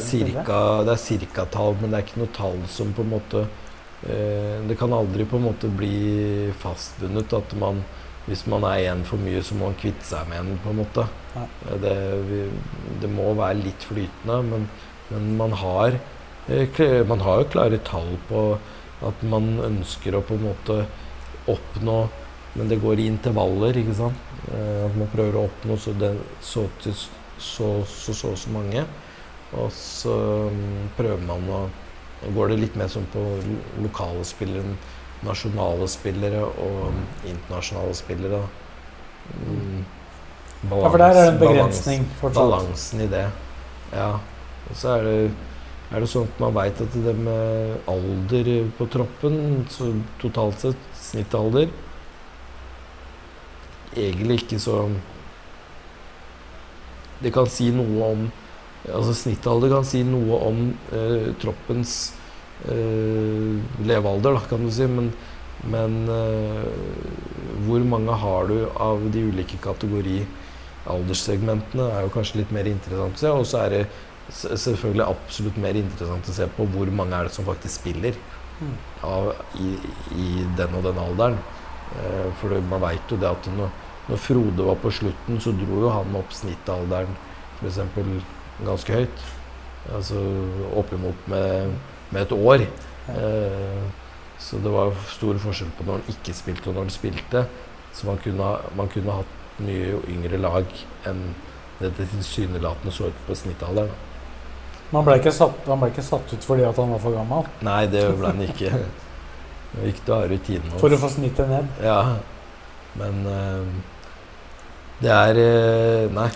[0.87, 3.43] det er cirka tall, men det er ikke noe tall som på en måte
[4.07, 7.83] eh, Det kan aldri på en måte bli fastbundet at man
[8.27, 10.79] hvis man er en for mye, så må man kvitte seg med en, på en
[10.79, 11.07] måte.
[11.35, 11.97] Eh, Det,
[13.03, 14.69] det må være litt flytende, men,
[15.11, 15.99] men man har
[16.49, 18.45] eh, man har jo klare tall på
[19.03, 20.85] at man ønsker å på en måte
[21.51, 22.09] oppnå
[22.55, 24.32] Men det går i intervaller, ikke sant?
[24.51, 26.95] Eh, At man prøver å oppnå så, den, så, til,
[27.39, 28.85] så, så, så, så mange.
[29.53, 30.17] Og så
[30.51, 31.63] mm, prøver man å
[32.35, 33.23] går det litt mer sånn på
[33.83, 34.77] lokale spillere,
[35.27, 37.01] nasjonale spillere og mm,
[37.33, 38.43] internasjonale spillere.
[39.43, 39.83] Mm,
[40.71, 42.45] Ja, for der er det en balans- begrensning fortsatt.
[42.45, 43.25] Balansen i det.
[43.93, 44.13] Ja.
[44.71, 45.15] Og så er det,
[45.91, 49.41] er det sånn at man veit at det med alder på troppen,
[49.75, 49.91] så
[50.23, 51.67] totalt sett snittalder
[53.97, 54.77] Egentlig ikke så
[57.23, 58.31] Det kan si noe om
[58.83, 61.93] Altså snittalder kan si noe om eh, troppens
[62.67, 64.89] eh, levealder, da, kan du si.
[64.91, 65.13] Men,
[65.71, 66.65] men eh,
[67.63, 70.25] hvor mange har du av de ulike kategori
[70.91, 73.31] alderssegmentene, er jo kanskje litt mer interessant å se.
[73.31, 73.85] Og så er det
[74.35, 78.19] selvfølgelig absolutt mer interessant å se på hvor mange er det som faktisk spiller
[78.63, 78.75] Mm.
[79.03, 79.73] av, i,
[80.15, 80.27] i
[80.57, 81.39] den og den alderen.
[81.99, 83.73] Eh, for man veit jo det at når,
[84.13, 87.15] når Frode var på slutten, så dro jo han opp snittalderen
[87.63, 87.79] f.eks.
[88.61, 89.23] ganske høyt.
[89.97, 90.21] Altså
[90.77, 91.73] oppimot med,
[92.13, 92.67] med et år.
[93.09, 93.79] Eh,
[94.43, 97.45] så det var stor forskjell på når han ikke spilte og når han spilte.
[97.97, 100.69] Så man kunne, man kunne hatt mye yngre lag
[101.09, 101.25] enn
[101.81, 103.95] det det tilsynelatende så ut på snittalderen.
[104.93, 107.49] Man ble ikke satt, han ble ikke satt ut fordi at han var for gammel.
[107.65, 108.75] Nei, det ble han ikke.
[109.73, 110.73] Det var viktig å ha rutinen.
[110.83, 111.69] For å få snittet ned.
[111.81, 112.19] Ja,
[113.01, 113.71] men eh,
[115.03, 116.29] det er eh, Nei.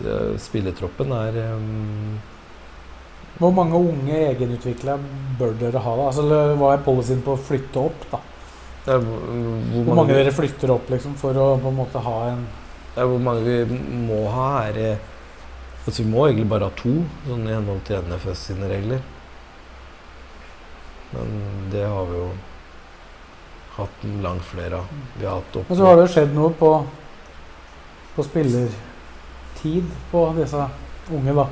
[0.00, 1.66] Spillertroppen spilletroppen er eh,
[3.40, 4.96] Hvor mange unge egenutvikla
[5.38, 5.96] bør dere ha?
[5.98, 6.08] da?
[6.10, 6.26] Altså,
[6.60, 8.08] Hva er policyen på å flytte opp?
[8.12, 8.22] da?
[8.86, 12.48] hvor, hvor, Hvor mange dere flytter opp liksom, for å på en måte ha en
[12.94, 15.08] hvor mange vi må ha, er eh,
[15.80, 16.90] Altså, vi må egentlig bare ha to,
[17.24, 19.00] sånn i henhold til NFS sine regler.
[21.14, 21.30] Men
[21.72, 22.26] det har vi jo
[23.76, 24.86] hatt langt flere av.
[25.18, 26.70] Vi har hatt opp Men så har det jo skjedd noe på,
[28.16, 30.68] på spillertid på disse
[31.10, 31.46] unge, da.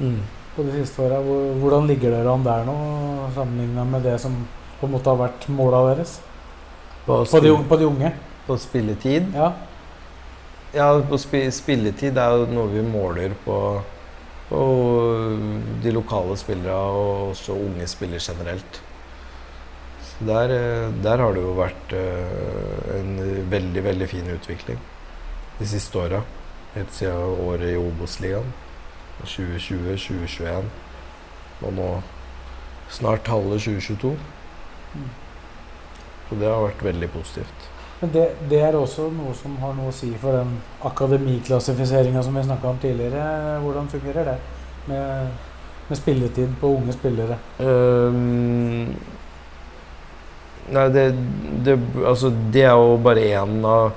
[0.00, 0.20] mm.
[0.56, 1.20] På de siste åra.
[1.22, 2.74] Hvordan ligger dere an der nå,
[3.34, 4.34] sammenligna med det som
[4.80, 6.18] på en måte har vært måla deres?
[7.06, 8.12] på, På de, på de unge?
[8.46, 9.52] på spilletid Ja.
[10.74, 13.56] Ja, på sp spilletid er jo noe vi måler på,
[14.48, 14.60] på
[15.82, 18.80] de lokale spillere og også unge spillere generelt.
[20.20, 23.14] Der, eh, der har det jo vært eh, en
[23.50, 24.78] veldig, veldig fin utvikling
[25.58, 26.20] de siste åra.
[26.74, 28.52] Helt siden året i Obos-ligaen.
[29.24, 30.68] 2020-2021.
[31.62, 31.88] Og nå
[32.90, 34.14] snart halve 2022.
[34.94, 35.10] Mm.
[36.28, 37.70] Så det har vært veldig positivt.
[38.00, 40.54] Men det, det er også noe som har noe å si for den
[40.88, 43.58] akademiklassifiseringa som vi snakka om tidligere.
[43.64, 44.36] Hvordan fungerer det
[44.88, 45.34] med,
[45.88, 47.36] med spilletid på unge spillere?
[47.60, 48.94] Ehm,
[50.74, 51.04] nei, det,
[51.64, 53.90] det Altså, det er jo bare én av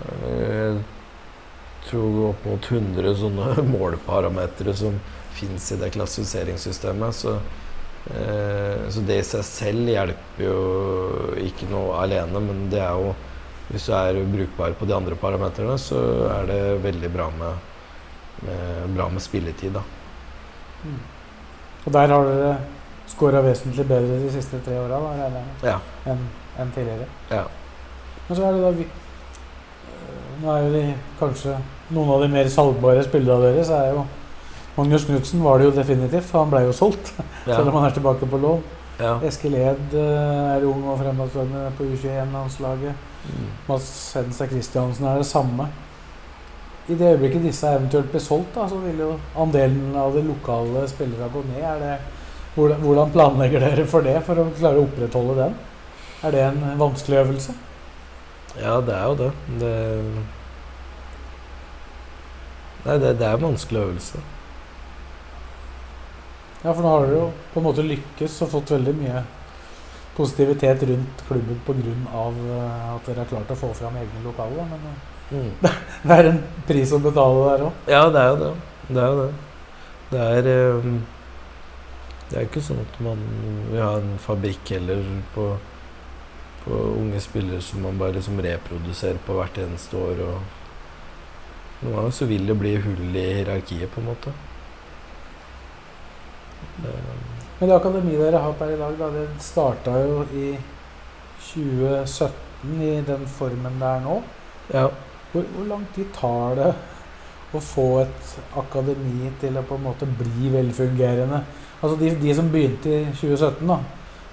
[0.00, 5.00] eh, Jeg tror opp mot 100 sånne måleparametere som
[5.34, 7.16] fins i det klassifiseringssystemet.
[7.16, 7.36] Så,
[8.12, 10.58] eh, så det i seg selv hjelper jo
[11.40, 13.16] ikke noe alene, men det er jo
[13.70, 17.68] Hvis du er brukbar på de andre parametrene, så er det veldig bra med,
[18.42, 19.84] med, bra med spilletid, da.
[21.86, 22.56] Og der har dere
[23.10, 25.00] scora vesentlig bedre de siste tre åra
[25.64, 25.78] Ja.
[26.06, 26.18] enn
[26.60, 27.06] enn tidligere.
[27.30, 27.42] Ja.
[28.28, 30.82] Men så er det da vi øh, Nå er jo de
[31.18, 31.56] kanskje
[31.90, 34.04] noen av de mer salgbare spillerne deres er jo
[34.76, 37.10] Magnus Knutsen var det jo definitivt, for han ble jo solgt.
[37.46, 37.56] Ja.
[37.56, 38.62] Selv om han er tilbake på lån.
[39.00, 39.14] ja.
[39.26, 42.94] Eskil Ed øh, er ung og fremadstormende på U21-landslaget.
[43.24, 43.46] Mm.
[43.68, 45.66] Mads Hedenstad Christiansen er det samme.
[46.88, 50.86] I det øyeblikket disse eventuelt blir solgt, da, så vil jo andelen av de lokale
[50.88, 51.60] spillere gå ned.
[51.62, 51.96] Er det,
[52.54, 55.56] hvordan, hvordan planlegger dere for det, for å klare å opprettholde den?
[56.26, 57.54] Er det en vanskelig øvelse?
[58.58, 59.30] Ja, det er jo det.
[59.62, 59.74] Det,
[62.80, 64.22] Nei, det, det er en vanskelig øvelse.
[66.60, 69.22] Ja, for nå har dere jo på en måte lykkes og fått veldig mye
[70.16, 71.94] positivitet rundt klubben pga.
[72.10, 74.66] Uh, at dere har klart å få fram egne lokaler.
[74.68, 75.50] Men uh, Mm.
[76.02, 77.82] det er en pris å betale der òg.
[77.90, 78.50] Ja, det er jo det.
[78.88, 79.32] Det er jo det.
[80.10, 80.96] Det er um,
[82.30, 83.22] Det er ikke sånn at man
[83.72, 85.02] vil ha en fabrikk heller
[85.34, 85.46] på,
[86.62, 90.22] på unge spillere som man bare liksom reproduserer på hvert eneste år.
[90.28, 90.60] Og
[91.80, 94.34] noen ganger så vil det bli hull i hierarkiet, på en måte.
[96.84, 96.94] Det,
[97.58, 100.52] Men det akademiet dere har per i dag, da, det starta jo i
[101.50, 104.20] 2017 i den formen det er nå.
[104.74, 104.88] ja.
[105.30, 106.70] Hvor, hvor lang tid tar det
[107.54, 111.44] å få et akademi til å på en måte bli velfungerende?
[111.80, 113.78] Altså de, de som begynte i 2017, da.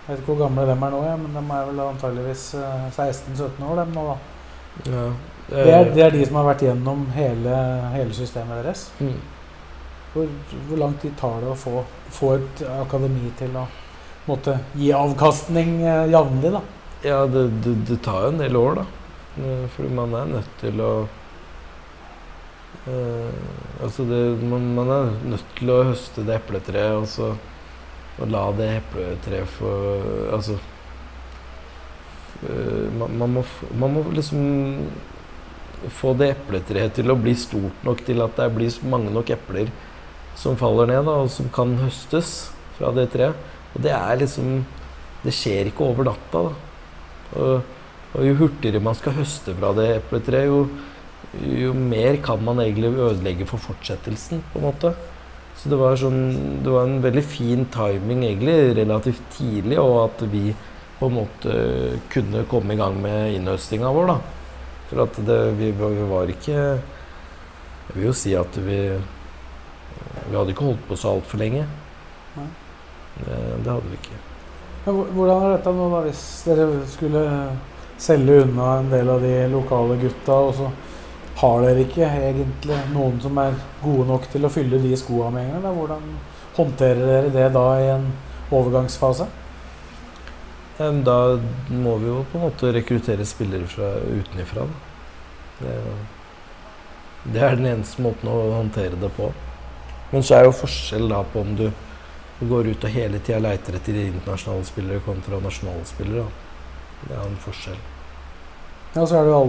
[0.07, 2.85] Jeg vet ikke hvor gamle de er nå, ja, men de er vel antageligvis eh,
[2.91, 4.19] 16-17 år, dem nå, da.
[4.91, 5.07] ja.
[5.47, 7.57] Det er, det er de som har vært gjennom hele,
[7.93, 8.81] hele systemet deres.
[8.99, 9.13] Mm.
[10.11, 10.31] Hvor,
[10.67, 13.63] hvor lang tid tar det å få, få et akademi til å
[14.27, 16.63] måtte, gi avkastning eh, jevnlig, da?
[17.05, 18.85] Ja, det, det, det tar jo en del år, da.
[19.39, 21.23] Eh, Fordi man er nødt til å eh,
[22.87, 27.33] Altså, det, man, man er nødt til å høste det epletreet, og så
[28.17, 29.71] og la det epletreet få
[30.33, 30.57] Altså
[32.47, 33.43] eh, man, man, må,
[33.77, 34.41] man må liksom
[35.93, 39.69] få det epletreet til å bli stort nok til at det blir mange nok epler
[40.37, 43.37] som faller ned, da, og som kan høstes fra det treet.
[43.75, 44.65] Og det er liksom
[45.25, 46.41] Det skjer ikke over natta.
[46.45, 46.51] da.
[47.41, 47.71] Og,
[48.13, 50.59] og jo hurtigere man skal høste fra det epletreet, jo,
[51.43, 54.93] jo mer kan man egentlig ødelegge for fortsettelsen, på en måte.
[55.57, 60.25] Så det var, sånn, det var en veldig fin timing egentlig, relativt tidlig, og at
[60.31, 60.51] vi
[60.99, 61.55] på en måte
[62.13, 64.17] kunne komme i gang med innhøstinga vår, da.
[64.87, 70.53] For at det, vi, vi var ikke Jeg vil jo si at vi Vi hadde
[70.53, 71.65] ikke holdt på så altfor lenge.
[72.37, 72.47] Nei.
[73.17, 74.19] Det, det hadde vi ikke.
[74.85, 77.23] Men hvordan er dette nå, da, hvis dere skulle
[77.99, 80.69] selge unna en del av de lokale gutta, og så
[81.37, 85.45] har dere ikke egentlig noen som er gode nok til å fylle de skoa med
[85.45, 85.65] en gang?
[85.67, 85.73] da?
[85.75, 86.07] Hvordan
[86.57, 88.07] håndterer dere det da i en
[88.49, 89.27] overgangsfase?
[90.77, 91.17] Da
[91.73, 94.65] må vi jo på en måte rekruttere spillere fra utenifra.
[95.59, 95.75] Det,
[97.33, 99.31] det er den eneste måten å håndtere det på.
[100.11, 101.67] Men så er jo forskjell da på om du,
[102.37, 106.27] går ut og hele tida leiter etter internasjonale spillere kontra nasjonale spillere.
[107.01, 107.79] Det er en forskjell.
[108.93, 109.39] Ja, så er det jo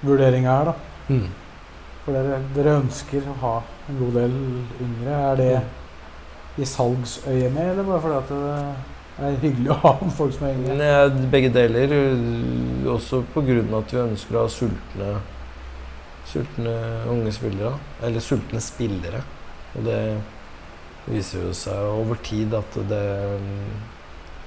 [0.00, 0.74] aldersvurderinga her, da.
[1.08, 1.28] Mm.
[2.04, 3.56] For dere, dere ønsker å ha
[3.88, 4.38] en god del
[4.80, 5.18] yngre.
[5.32, 5.62] Er det
[6.60, 8.32] i salgsøyemed, eller bare fordi at
[9.20, 10.78] det er hyggelig å ha folk som er yngre?
[10.80, 11.94] Nei, begge deler.
[12.90, 15.12] Også av at vi ønsker å ha sultne,
[16.26, 16.76] sultne
[17.10, 17.76] unge spillere.
[18.02, 19.22] Eller sultne spillere.
[19.76, 20.00] Og det
[21.06, 23.04] viser jo seg over tid at det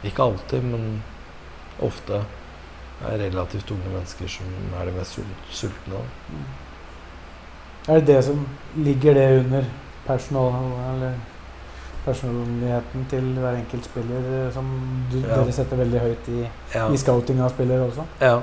[0.03, 0.97] Ikke alltid, men
[1.79, 2.42] ofte er
[3.03, 4.45] relativt unge mennesker som
[4.79, 5.35] er det mest sultne.
[5.51, 6.01] sultne.
[7.87, 9.63] Er det det som ligger det under
[10.07, 11.13] personal, eller
[12.05, 14.65] personligheten til hver enkelt spiller eh, som
[15.11, 15.35] du, Ja.
[15.35, 16.89] dere setter veldig høyt i, Ja.
[16.91, 18.03] i scouting av spillere også?
[18.21, 18.39] ja.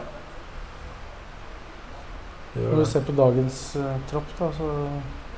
[2.55, 4.71] Når du ser på dagens uh, tropp, da, så,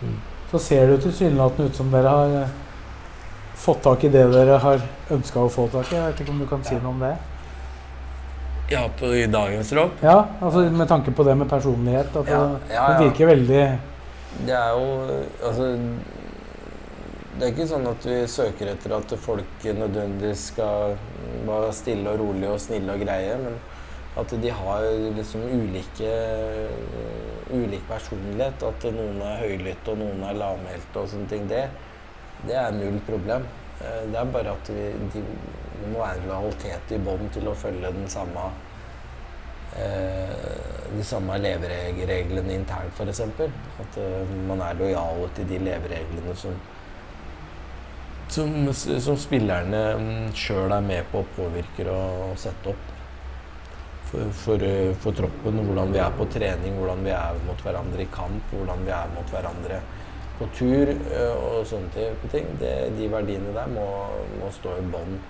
[0.02, 0.14] Mm.
[0.50, 2.48] så ser det jo tilsynelatende ut som dere har uh,
[3.54, 5.94] fått tak i det dere har ønska å få tak i.
[5.94, 7.12] Jeg vet ikke om du kan si noe om det?
[8.72, 9.98] Ja, på i dagens rock.
[10.00, 12.14] Ja, altså Med tanke på det med personlighet.
[12.16, 13.64] At Ja, det, ja, det virker veldig
[14.46, 14.86] Det er jo
[15.48, 15.66] Altså
[17.32, 20.96] Det er ikke sånn at vi søker etter at folk nødvendigvis skal
[21.48, 23.56] være stille og rolig og snille og greie, men
[24.20, 24.84] at de har
[25.16, 26.10] liksom ulike
[27.50, 28.62] ulik personlighet.
[28.68, 31.48] At noen er høylytte og noen er lavmælte og sånne ting.
[31.50, 31.64] Det,
[32.46, 33.48] det er null problem.
[33.80, 35.24] Eh, Det er bare at vi, de,
[35.82, 38.50] det må være en lojalitet i bånd til å følge den samme
[39.78, 43.22] eh, de samme levereglene internt, f.eks.
[43.82, 46.56] At eh, man er lojal til de levereglene som
[48.32, 49.80] som, som spillerne
[50.36, 52.86] sjøl er med på og påvirker og setter opp.
[54.08, 58.04] For, for, eh, for troppen, hvordan vi er på trening, hvordan vi er mot hverandre
[58.04, 59.82] i kamp, hvordan vi er mot hverandre
[60.38, 62.48] på tur eh, og sånne type ting.
[62.60, 63.86] Det, de verdiene der må,
[64.40, 65.20] må stå i bånd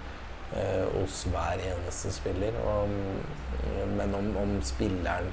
[0.96, 2.57] hos hver eneste spiller.
[2.66, 5.30] Og, mm, men om, om spilleren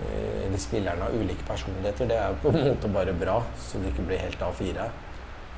[0.00, 3.78] eh, eller spillerne har ulike personligheter, det er jo på en måte bare bra, så
[3.82, 4.88] det ikke blir helt A4.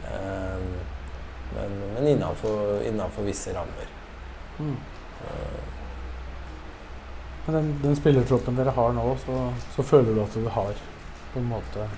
[0.05, 0.67] Eh,
[1.55, 3.93] men men innafor visse rammer.
[4.59, 4.77] Mm.
[5.29, 5.61] Eh,
[7.47, 10.79] Men den, den spillertroppen dere har nå, så, så føler du at du har
[11.35, 11.89] på en måte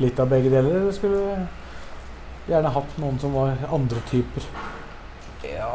[0.00, 0.78] litt av begge deler?
[0.78, 4.46] Eller skulle du gjerne hatt noen som var andre typer?
[5.44, 5.70] Ja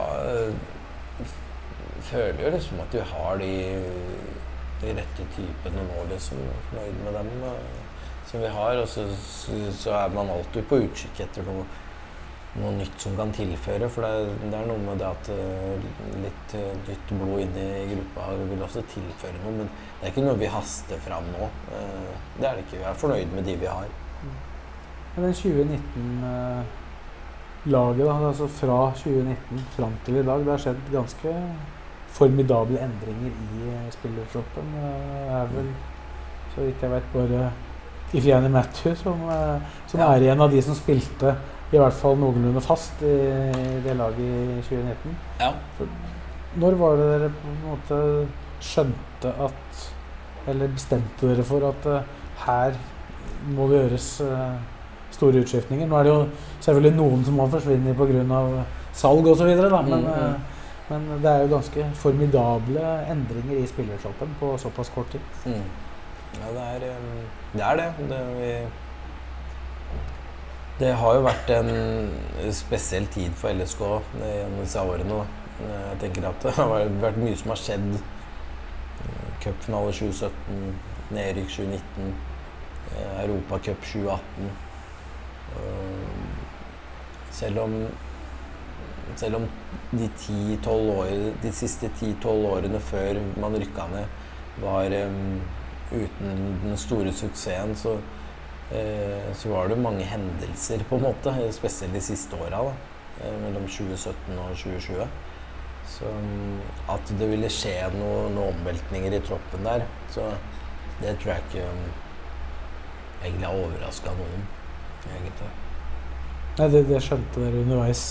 [2.05, 3.53] Føler jo liksom at vi har de,
[4.82, 6.41] de rette typene nå, liksom.
[6.68, 7.80] Fornøyd med dem eh,
[8.30, 8.78] som vi har.
[8.82, 9.07] Og så,
[9.72, 11.66] så, er man alltid på utkikk etter noe,
[12.59, 13.89] noe nytt som kan tilføre.
[13.89, 15.89] For det det er noe med det at eh,
[16.28, 19.57] litt eh, nytt blod inn i gruppa vil også tilføre noe.
[19.63, 21.51] Men det er ikke noe vi haster fram nå.
[21.74, 22.78] Eh, Det er det ikke.
[22.78, 23.93] Vi er fornøyd med de vi har.
[25.16, 25.34] Ja, den
[27.66, 31.34] 2019-laget, da, altså fra 2019 fram til i dag, det har skjedd ganske
[32.16, 34.70] formidable endringer i eh, spillertroppen.
[34.76, 35.72] Det er vel,
[36.55, 37.51] så vidt jeg vet, bare
[38.16, 40.13] Ifjani Matthew som, eh, som Ja.
[40.16, 41.36] er en av de som spilte
[41.74, 43.16] i hvert fall noenlunde fast i
[43.84, 45.18] det laget i 2019.
[45.39, 45.51] Ja.
[46.55, 48.28] Når var det dere på en måte
[48.61, 49.91] skjønte at
[50.47, 52.03] Eller bestemte dere for at eh,
[52.45, 52.74] her
[53.49, 54.22] må det gjøres
[55.16, 55.88] store utskiftninger?
[55.89, 56.28] Nå er det jo
[56.61, 58.66] selvfølgelig noen som må forsvinne pga.
[58.93, 60.07] salg osv., men, Mm, mm.
[60.07, 60.34] eh,
[60.89, 65.22] men det er jo ganske formidable endringer i spillertroppen på såpass kort tid.
[65.45, 65.63] Mm.
[66.36, 67.22] Ja, det er um,
[67.53, 67.61] det.
[67.63, 68.09] Er det.
[68.09, 68.51] Det, vi,
[70.80, 71.70] det har jo vært en
[72.53, 73.80] spesiell tid for LSK
[74.20, 75.22] gjennom disse årene.
[75.22, 75.70] Da.
[75.91, 77.95] Jeg tenker at det har vært- vært mye som har skjedd.
[79.45, 80.76] Cupfinale 2017,
[81.16, 82.13] nedrykk 2019,
[82.97, 84.49] eh, Europacup 2018.
[85.60, 86.01] Eh,
[87.36, 87.74] Selv om
[89.16, 89.45] selv om
[89.91, 91.12] de, 10-12 år,
[91.43, 94.08] de siste 10-12 årene før man rykka ned,
[94.64, 95.38] var um,
[95.91, 97.93] uten den store suksessen, så,
[98.74, 101.36] uh, så var det mange hendelser, på en måte.
[101.56, 102.64] Spesielt de siste åra,
[103.22, 105.08] eh, mellom 2017 og 2020.
[105.95, 106.60] Så um,
[106.91, 110.32] at det ville skje noe- noen omveltninger i troppen der, så
[111.01, 111.86] det tror jeg ikke um,
[113.24, 114.47] egentlig har overraska noen,
[115.14, 115.51] egentlig.
[116.56, 118.06] Nei, det, det skjønte dere underveis.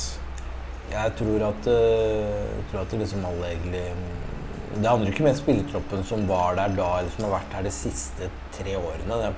[0.93, 4.11] Jeg tror at, eh, jeg tror at det liksom alle egentlig mm,
[4.75, 7.73] Det handler ikke om spillertroppen som var der da, eller som har vært her de
[7.75, 9.21] siste tre årene.
[9.23, 9.31] Det,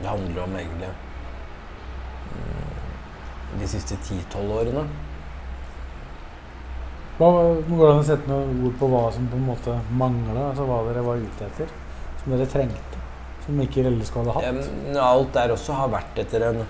[0.00, 0.92] det handler om egentlig
[2.30, 4.86] mm, de siste ti-tolv årene.
[7.16, 7.28] Hva,
[7.64, 10.50] går det an å sette noen ord på hva som på en måte mangla?
[10.50, 11.70] Altså hva dere var ute etter?
[12.20, 13.04] Som dere trengte?
[13.46, 14.68] Som ikke LSK hadde hatt?
[15.00, 16.60] Alt der også har vært etter en,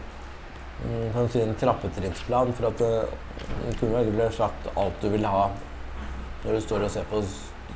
[0.82, 2.52] kan du si, en trappetrinnsplan.
[2.56, 5.48] For at det kunne ikke ble sagt alt du vil ha
[6.44, 7.22] når du står og ser på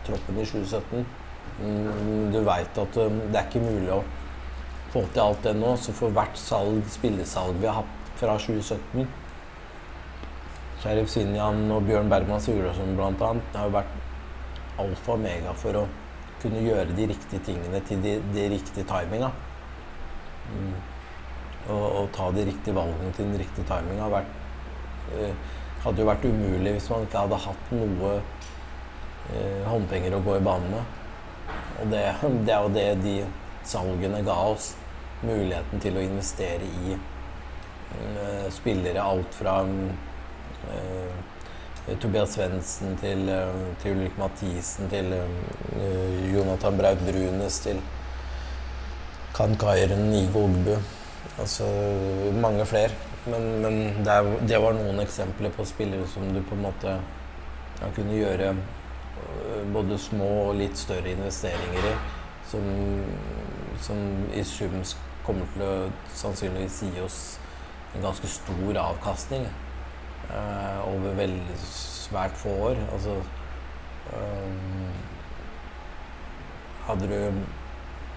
[0.07, 1.07] troppen i 2017.
[1.61, 4.03] Mm, Du veit at eh, det er ikke mulig å
[4.93, 5.73] få til alt det nå.
[5.81, 9.09] Så for hvert salg, spillesalg vi har hatt fra 2017
[10.81, 15.77] Sheriff Sinjan og Bjørn Bergman Sigurdsson blant annet har jo vært alfa og mega for
[15.77, 15.83] å
[16.41, 19.29] kunne gjøre de riktige tingene til de, de riktige timinga.
[20.49, 20.73] Mm.
[21.69, 24.25] Og, og ta de riktige valgene til den riktige timinga har
[25.19, 25.35] eh,
[25.85, 30.45] hadde jo vært umulig hvis man ikke hadde hatt noe eh, håndpenger å gå i
[30.45, 30.99] banen med.
[31.81, 32.05] Og det,
[32.47, 33.17] det er jo det de
[33.69, 34.75] salgene ga oss.
[35.21, 39.05] Muligheten til å investere i eh, spillere.
[39.05, 41.19] Alt fra eh,
[42.01, 47.81] Tobias Svendsen til, eh, til Ulrik Mathisen til eh, Jonathan Braut Brunes til
[49.37, 50.77] Kan Kairen, i Ogbu.
[51.41, 51.67] Altså
[52.41, 52.91] mange flere.
[53.27, 56.95] Men, men det, er, det var noen eksempler på spillere som du på en måte
[57.81, 61.95] ja, kunne gjøre øh, både små og litt større investeringer i.
[62.51, 62.65] Som,
[63.81, 64.01] som
[64.35, 64.81] i sum
[65.23, 65.75] kommer til å
[66.19, 67.21] sannsynligvis gi oss
[67.95, 72.83] en ganske stor avkastning eh, over veldig svært få år.
[72.93, 73.17] Altså
[74.17, 74.53] eh,
[76.89, 77.45] Hadde du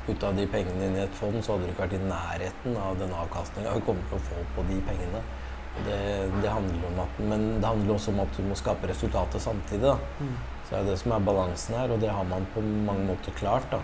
[0.07, 2.99] putta de pengene inn i et fond, så hadde du ikke vært i nærheten av
[2.99, 5.23] den avkastninga vi kommer til å få på de pengene.
[5.85, 5.99] Det,
[6.43, 9.87] det handler om at, men det handler også om at du må skape resultatet samtidig.
[9.87, 9.95] Da.
[10.19, 10.35] Mm.
[10.67, 13.35] Så det er det som er balansen her, og det har man på mange måter
[13.39, 13.81] klart da.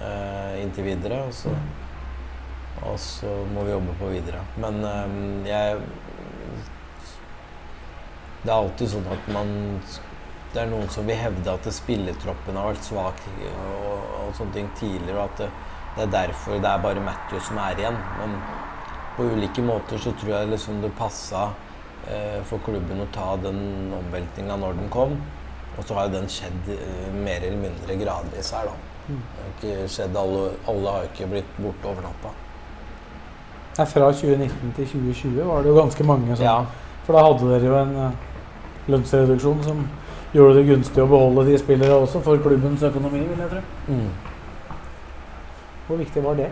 [0.00, 1.22] Eh, inntil videre.
[1.28, 1.54] Og så,
[2.82, 4.44] og så må vi jobbe på videre.
[4.60, 5.82] Men eh, jeg
[8.40, 9.50] Det er alltid sånn at man
[10.54, 14.70] det er noen som vil hevde at spilletroppen har vært svak og, og sånne ting
[14.78, 15.50] tidligere, og at det,
[15.96, 17.98] det er derfor det er bare Matthew som er igjen.
[18.18, 18.34] Men
[19.16, 21.50] på ulike måter så tror jeg liksom det passa
[22.08, 25.16] eh, for klubben å ta den omveltninga når den kom.
[25.78, 28.76] Og så har jo den skjedd eh, mer eller mindre gradvis her, da.
[29.10, 29.22] Mm.
[29.22, 32.34] Det har ikke skjedd, alle, alle har ikke blitt borte over natta.
[33.78, 36.58] Nei, fra 2019 til 2020 var det jo ganske mange som Ja.
[37.06, 38.18] For da hadde dere jo en eh,
[38.90, 39.86] lønnsreduksjon som
[40.34, 43.62] gjorde det gunstig å beholde de spillere også for klubbens økonomi, vil jeg tro.
[43.88, 44.10] Mm.
[45.88, 46.50] Hvor viktig var det?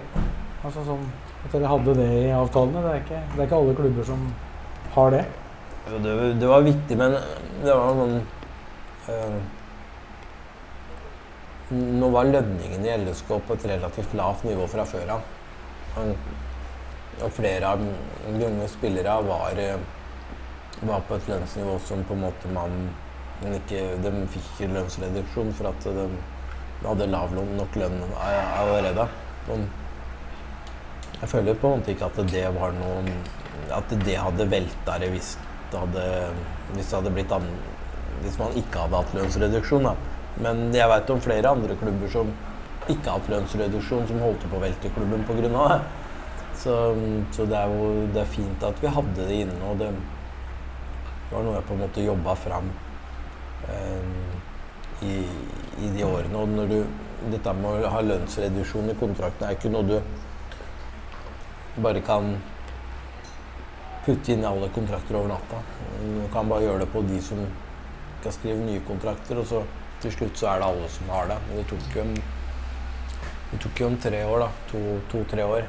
[0.64, 1.04] Altså sånn
[1.46, 2.80] At dere hadde det i avtalene?
[2.82, 4.24] Det er ikke, det er ikke alle klubber som
[4.96, 5.20] har det.
[5.88, 7.14] Det, det var viktig, men
[7.62, 8.16] det var sånn
[9.14, 9.38] øh,
[12.00, 15.32] Nå var lønningene i LSK på et relativt lavt nivå fra før av.
[16.02, 16.36] Og-
[17.34, 19.76] flere av de unge spillere var, eh,
[20.80, 22.70] var på et lønnsnivå som på en måte man
[23.42, 26.06] men ikke, De fikk ikke lønnsreduksjon for at de
[26.84, 29.06] hadde lav nok lønn allerede.
[31.18, 33.00] Jeg føler på en måte ikke at det var noe
[33.74, 35.32] At det hadde velta det hvis
[35.72, 36.04] det hadde,
[36.74, 37.48] hvis det hadde blitt an,
[38.22, 39.88] Hvis man ikke hadde hatt lønnsreduksjon.
[39.88, 39.94] Da.
[40.42, 42.30] Men jeg vet om flere andre klubber som
[42.88, 45.48] ikke har hatt lønnsreduksjon, som holdt på å velte klubben pga.
[45.48, 45.80] det.
[46.58, 46.74] Så,
[47.36, 49.92] så det er jo det er fint at vi hadde det inne, og det
[51.30, 52.70] var noe jeg på en måte jobba fram
[55.02, 55.16] i,
[55.84, 56.38] i de årene.
[56.38, 56.78] Og når du,
[57.32, 59.98] dette med å ha lønnsreduksjon i kontrakten er ikke noe du
[61.82, 62.32] bare kan
[64.06, 65.60] putte inn i alle kontrakter over natta.
[66.00, 67.44] Du kan bare gjøre det på de som
[68.20, 69.62] skal skrive nye kontrakter, og så
[70.02, 71.38] til slutt så er det alle som har det.
[71.46, 72.06] Men det tok jo
[73.48, 74.80] det tok jo om tre år, da.
[75.12, 75.68] To-tre år.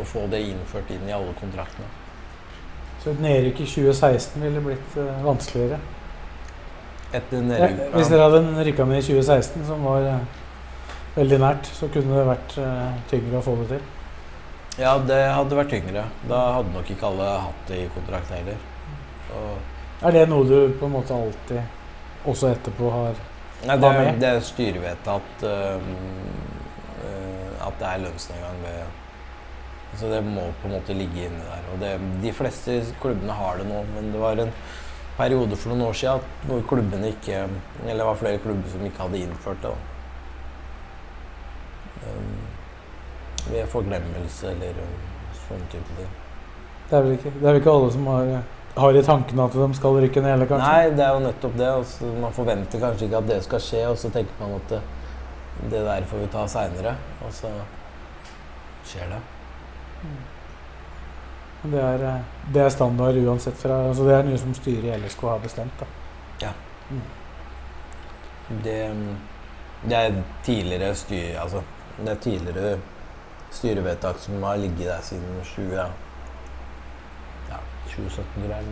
[0.00, 1.88] Å få det innført inn i alle kontraktene.
[3.02, 5.80] Så et nedrykk i 2016 ville blitt eh, vanskeligere.
[7.12, 10.22] Ja, hvis dere hadde rykka ned i 2016, som var eh,
[11.16, 13.82] veldig nært, så kunne det vært eh, tyngre å få det til.
[14.80, 16.06] Ja, det hadde vært tyngre.
[16.30, 18.64] Da hadde nok ikke alle hatt det i kontrakten heller.
[19.36, 19.52] Og,
[20.02, 21.60] Er det noe du på en måte alltid,
[22.28, 23.20] også etterpå, har
[23.68, 24.18] nei, det, med?
[24.22, 25.84] det er styrevedtatt at,
[27.04, 28.98] øh, at det er lønnsnedgang ved
[30.00, 31.64] Så det må på en måte ligge inne der.
[31.74, 31.92] Og det,
[32.22, 34.52] de fleste klubbene har det nå, men det var en
[35.16, 37.42] periode for noen år siden hvor klubbene ikke
[37.84, 39.70] Eller det var flere klubber som ikke hadde innført det.
[39.70, 39.76] da.
[42.06, 42.40] Øhm,
[43.50, 44.98] ved forglemmelse eller øhm,
[45.44, 46.10] sånne type ting.
[46.90, 48.32] Det er vel ikke, det er vel ikke alle som har,
[48.76, 50.72] har i tankene at de skal rykke ned, eller kanskje?
[50.72, 51.68] Nei, det er jo nettopp det.
[51.68, 54.82] Altså, man forventer kanskje ikke at det skal skje, og så tenker man at det,
[55.70, 56.94] det der får vi ta seinere.
[57.26, 57.52] Og så
[58.88, 59.22] skjer det.
[60.02, 60.20] Men
[61.62, 62.22] Det er, eh,
[62.54, 65.80] det er standard uansett fra altså Det er noe som styret i LSK har bestemt.
[65.80, 65.86] da.
[68.64, 68.78] Det,
[69.88, 71.62] det er tidligere styre, altså,
[71.98, 72.78] det er tidligere
[73.50, 75.86] styrevedtak som har ligget der siden 20, ja,
[77.50, 78.64] Ja, 2017, tror jeg.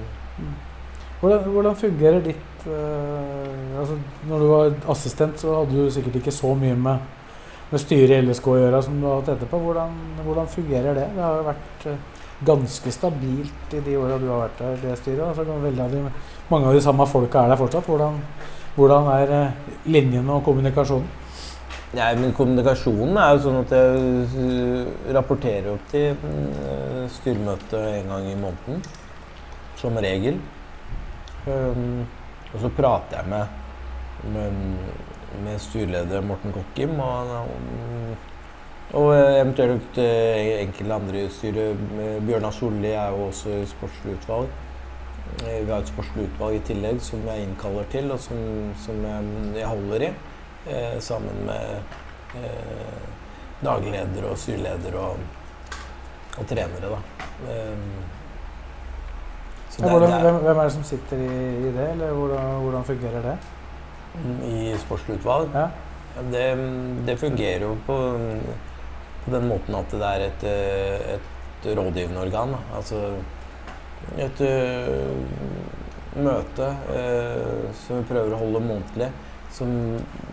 [1.21, 6.33] Hvordan, hvordan fungerer ditt eh, altså Når du var assistent, så hadde du sikkert ikke
[6.33, 6.99] så mye med,
[7.71, 9.59] med styret i LSK å gjøre som du har hatt etterpå.
[9.59, 9.93] Hvordan,
[10.25, 11.11] hvordan fungerer det?
[11.17, 12.01] Det har jo vært eh,
[12.47, 15.25] ganske stabilt i de åra du har vært der, det styret.
[15.29, 16.05] Altså, av de,
[16.51, 17.89] mange av de samme folka er der fortsatt.
[17.89, 18.21] Hvordan,
[18.77, 21.19] hvordan er eh, linjene og kommunikasjonen?
[21.91, 24.03] Nei, men kommunikasjonen er jo sånn at jeg
[24.39, 28.83] øh, rapporterer opp til øh, styremøtet en gang i måneden.
[29.81, 30.37] Som regel.
[31.49, 32.03] Um,
[32.53, 33.47] og så prater jeg med,
[34.35, 34.59] med,
[35.45, 37.33] med styreleder Morten Kokkim og,
[38.93, 41.77] og eventuelt øh, enkelte andre i styret.
[42.27, 44.49] Bjørnar Solli er jo også i sportslig utvalg.
[45.47, 48.41] Eh, Vi har et sportslig utvalg i tillegg som jeg innkaller til, og som,
[48.85, 50.13] som jeg, holder i.
[50.71, 51.77] Eh, sammen med
[52.37, 53.05] eh,
[53.65, 55.17] daglig og styreleder og,
[56.39, 56.99] og trenere, da.
[57.53, 57.77] Eh,
[59.81, 61.37] det, hvordan, det hvem, hvem er det som sitter i,
[61.69, 63.37] i det, eller hvordan, hvordan fungerer det?
[64.45, 65.69] I sportslig utvalg Ja.
[66.17, 66.47] Ja, Det,
[67.07, 67.97] det fungerer jo på,
[69.25, 72.55] på den måten at det er et, eh, et rådgivende organ.
[72.75, 73.03] Altså
[74.19, 75.11] et eh,
[76.17, 79.11] møte eh, som vi prøver å holde månedlig,
[79.55, 79.71] som,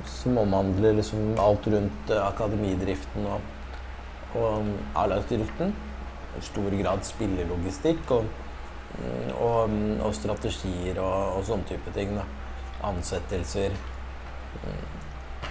[0.07, 3.53] som omhandler liksom alt rundt akademidriften og,
[4.37, 5.73] og A-lagsdriften.
[6.37, 8.27] I stor grad spillelogistikk og,
[8.99, 12.13] mm, og, og strategier og, og sånne type ting.
[12.17, 12.27] Da.
[12.87, 13.73] Ansettelser.
[14.61, 14.83] Mm,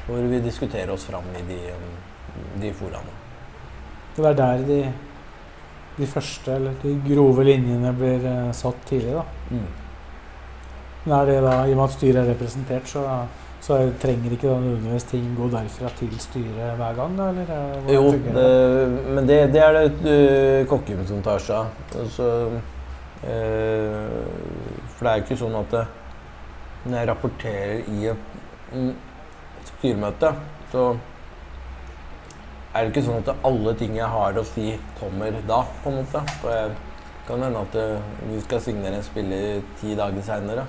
[0.07, 3.26] Hvor vi diskuterer oss fram i de, mm, de foraene.
[4.17, 4.93] Det er der de,
[5.99, 9.25] de første, eller de grove linjene blir eh, satt tidlig, da.
[9.51, 9.67] Mm.
[11.07, 13.03] Men er det da, I og med at styret er representert, så,
[13.63, 17.17] så er- trenger ikke nødvendigvis ting gå derfra til styret hver gang?
[17.19, 18.47] da, eller er- Jo, det,
[19.15, 21.67] men det, det er det Kokkum som tar seg av.
[22.01, 22.31] Altså,
[23.23, 24.25] eh,
[24.97, 25.85] for det er jo ikke sånn at det,
[26.87, 28.93] når jeg rapporterer i et mm,
[29.71, 30.33] styremøte,
[30.73, 30.89] så
[32.77, 36.01] er det ikke sånn at alle ting jeg har å si, kommer da, på en
[36.03, 36.23] måte.
[36.43, 36.75] For jeg
[37.29, 40.67] kan hende at eh, vi skal signere en spiller ti dager seinere.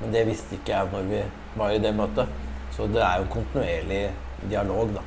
[0.00, 1.20] Men det visste ikke jeg når vi
[1.56, 2.32] var i det møtet.
[2.76, 4.00] Så det er jo kontinuerlig
[4.50, 5.04] dialog, da.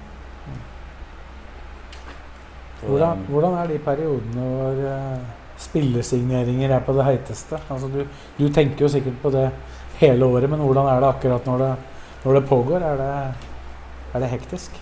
[2.80, 5.24] Så, Hvordan, hvordan er de periodene hvor uh,
[5.60, 7.60] spillesigneringer er på det heiteste?
[7.68, 8.06] Altså du,
[8.38, 9.50] du tenker jo sikkert på det
[10.00, 11.74] hele året, men hvordan er det akkurat når det,
[12.24, 12.86] når det pågår?
[12.94, 13.10] Er det,
[14.14, 14.80] er det hektisk?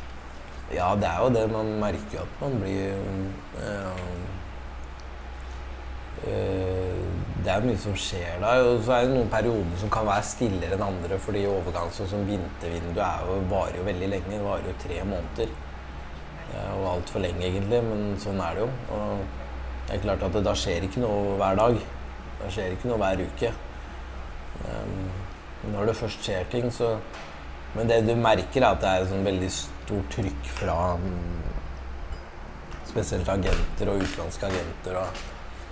[0.74, 1.52] Ja, det er jo det.
[1.52, 2.96] Man merker jo at man blir
[3.64, 3.94] øh,
[6.28, 6.98] øh,
[7.46, 8.58] Det er mye som skjer da.
[8.68, 12.10] Og så er det noen perioder som kan være stillere enn andre, fordi overgang sånn
[12.12, 14.34] som vintervinduet er jo, varer jo veldig lenge.
[14.34, 15.56] Det varer jo tre måneder.
[16.58, 18.70] Og altfor lenge, egentlig, men sånn er det jo.
[18.98, 19.24] Og
[19.88, 21.80] det er klart at det, da skjer ikke noe hver dag.
[22.42, 23.54] Det skjer ikke noe hver uke.
[24.68, 25.08] Um,
[25.72, 26.98] når det først skjer ting, så
[27.76, 29.50] Men det du merker, er at det er en sånn veldig
[29.88, 31.44] stort trykk fra mm,
[32.90, 35.22] spesielt agenter og utenlandske agenter og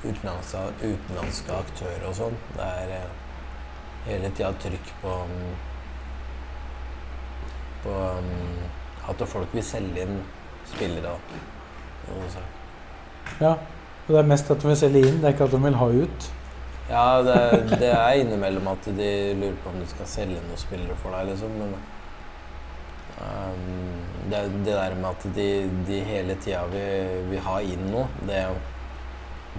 [0.05, 2.37] utenlandske, utenlandske aktører og sånn.
[2.55, 3.09] Det er eh,
[4.05, 5.49] hele tida trykk på mm,
[7.83, 7.95] på
[8.29, 8.61] mm,
[9.11, 10.21] at folk vil selge inn
[10.69, 11.11] spillere.
[12.15, 12.41] Også.
[13.41, 13.55] Ja,
[14.07, 15.89] det er mest at de vil selge inn, det er ikke at de vil ha
[15.91, 16.29] ut.
[16.85, 17.35] Ja, det,
[17.81, 21.31] det er innimellom at de lurer på om de skal selge noen spillere for deg,
[21.33, 21.59] liksom.
[21.59, 21.75] Men
[24.29, 25.47] det, det der med at de,
[25.87, 28.41] de hele tida vil, vil ha inn noe, det,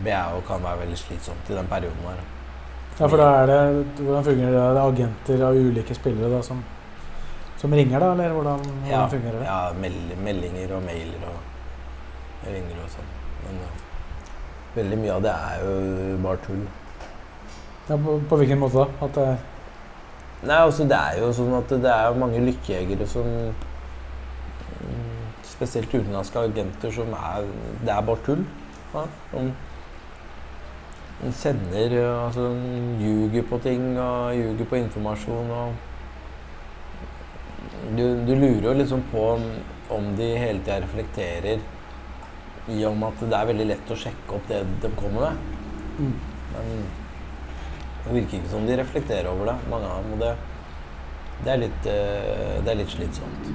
[0.04, 2.24] det er jo, kan være veldig slitsomt i den perioden her.
[2.96, 3.58] Ja, for da er det,
[4.00, 4.60] Hvordan fungerer det?
[4.60, 6.62] Er Det er agenter av ulike spillere da, som,
[7.60, 8.12] som ringer, da?
[8.14, 9.44] Eller hvordan, hvordan Ja, fungerer det?
[9.48, 13.10] ja meld, meldinger og mailer og ringer og sånn.
[13.44, 13.68] Men ja,
[14.78, 16.64] veldig mye av det er jo bare tull.
[17.90, 18.88] Ja, på, på hvilken måte da?
[19.06, 19.28] At det,
[20.42, 26.42] Nei, altså det er jo sånn at det er mange lykkejegere som mm, Spesielt utenlandske
[26.50, 27.46] agenter som er
[27.80, 28.44] Det er bare tull.
[28.92, 29.06] Ja.
[31.22, 32.50] De sender Altså
[33.00, 35.84] ljuger på ting og ljuger på informasjon og
[37.96, 39.42] du, du lurer jo liksom på om,
[39.94, 41.60] om de hele tida reflekterer
[42.68, 45.36] i om at det er veldig lett å sjekke opp det de kommer med.
[46.00, 46.14] Mm.
[46.54, 46.72] Men
[48.06, 50.12] det virker ikke som de reflekterer over det, mange av dem.
[50.14, 50.34] Og det,
[51.42, 53.48] det, er, litt, eh, det er litt slitsomt.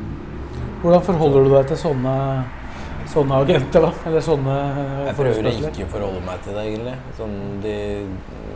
[0.81, 2.15] hvordan forholder du deg til sånne,
[3.13, 3.91] sånne agenter, da?
[4.09, 6.97] Eller sånne eh, Jeg prøver å ikke forholde meg til det, egentlig.
[7.19, 7.77] Sånn, de,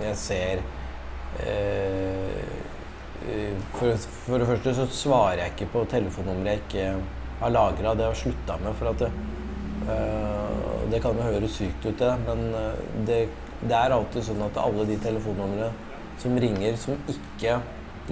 [0.04, 0.66] jeg ser
[1.46, 2.44] eh,
[3.30, 7.96] eh, for, for det første så svarer jeg ikke på telefonnummeret jeg ikke har lagra.
[7.96, 8.76] Det har jeg slutta med.
[8.82, 9.14] For at det,
[9.96, 12.50] eh, det kan jo høres sykt ut, det, men
[13.08, 13.24] det,
[13.70, 15.70] det er alltid sånn at alle de telefonnumrene
[16.22, 17.60] som ringer, som ikke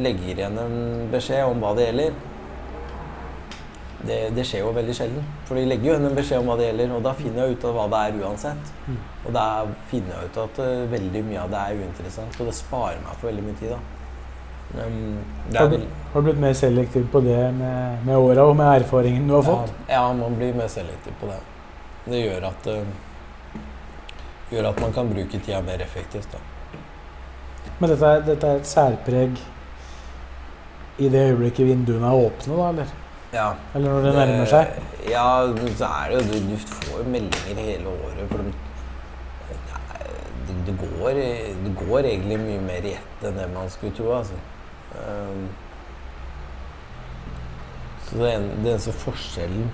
[0.04, 0.78] legger igjen en
[1.14, 2.22] beskjed om hva det gjelder,
[4.04, 5.26] det, det skjer jo veldig sjelden.
[5.48, 7.58] For de legger jo igjen en beskjed om hva det gjelder, og da finner jeg
[7.58, 8.72] ut av hva det er uansett.
[8.88, 8.98] Mm.
[9.24, 9.46] Og da
[9.92, 13.20] finner jeg ut at uh, veldig mye av det er uinteressant, og det sparer meg
[13.22, 13.76] for veldig mye tid.
[13.76, 13.82] da.
[14.74, 15.18] Um,
[15.54, 15.78] Har du,
[16.14, 19.46] har du blitt mer selektiv på det med, med åra og med erfaringen du har
[19.46, 19.74] fått?
[19.86, 21.40] Ja, ja, man blir mer selektiv på det.
[22.08, 22.88] Det gjør at, eh,
[24.54, 26.32] gjør at man kan bruke tida mer effektivt.
[26.34, 26.42] da.
[27.80, 29.40] Men dette er, dette er et særpreg
[31.02, 32.70] i det øyeblikket vinduene er åpne, da?
[32.70, 33.00] Eller,
[33.34, 34.76] Ja, eller når det nærmer seg?
[35.10, 35.26] Ja,
[35.78, 38.28] så er det jo Du, du får meldinger hele året.
[38.30, 38.54] For de,
[39.50, 39.58] det,
[40.48, 41.22] det, det, går,
[41.66, 44.12] det går egentlig mye mer i ett enn det man skulle tro.
[44.20, 44.38] Altså.
[44.94, 45.48] Um,
[48.06, 49.72] så det, en, det eneste forskjellen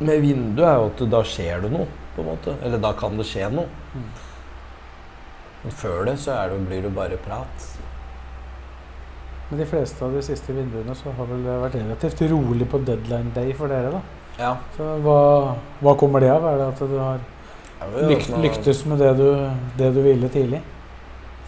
[0.00, 2.56] med vinduet er jo at da skjer det noe, på en måte.
[2.62, 3.68] Eller da kan det skje noe.
[3.94, 4.08] Mm.
[5.64, 7.70] Men før det så det, blir det bare prat.
[9.48, 12.80] Men de fleste av de siste vinduene så har vel det vært relativt rolig på
[12.84, 14.00] deadline day for dere, da.
[14.38, 14.52] Ja.
[14.76, 15.18] Så hva,
[15.84, 16.44] hva kommer det av?
[16.50, 19.28] Er det at du har det jo lyk, at man- lyktes med det du,
[19.78, 20.62] det du ville tidlig?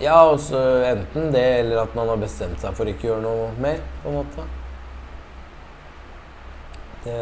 [0.00, 3.48] Ja, også enten det, eller at man har bestemt seg for ikke å gjøre noe
[3.58, 4.44] mer, på en måte.
[7.06, 7.18] Det,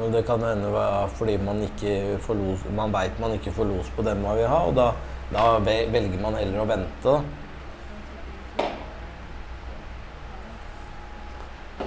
[0.00, 3.68] og det kan hende være fordi man ikke får los, man veit man ikke får
[3.68, 4.86] los på den man vil ha, og da,
[5.34, 7.16] da velger man heller å vente.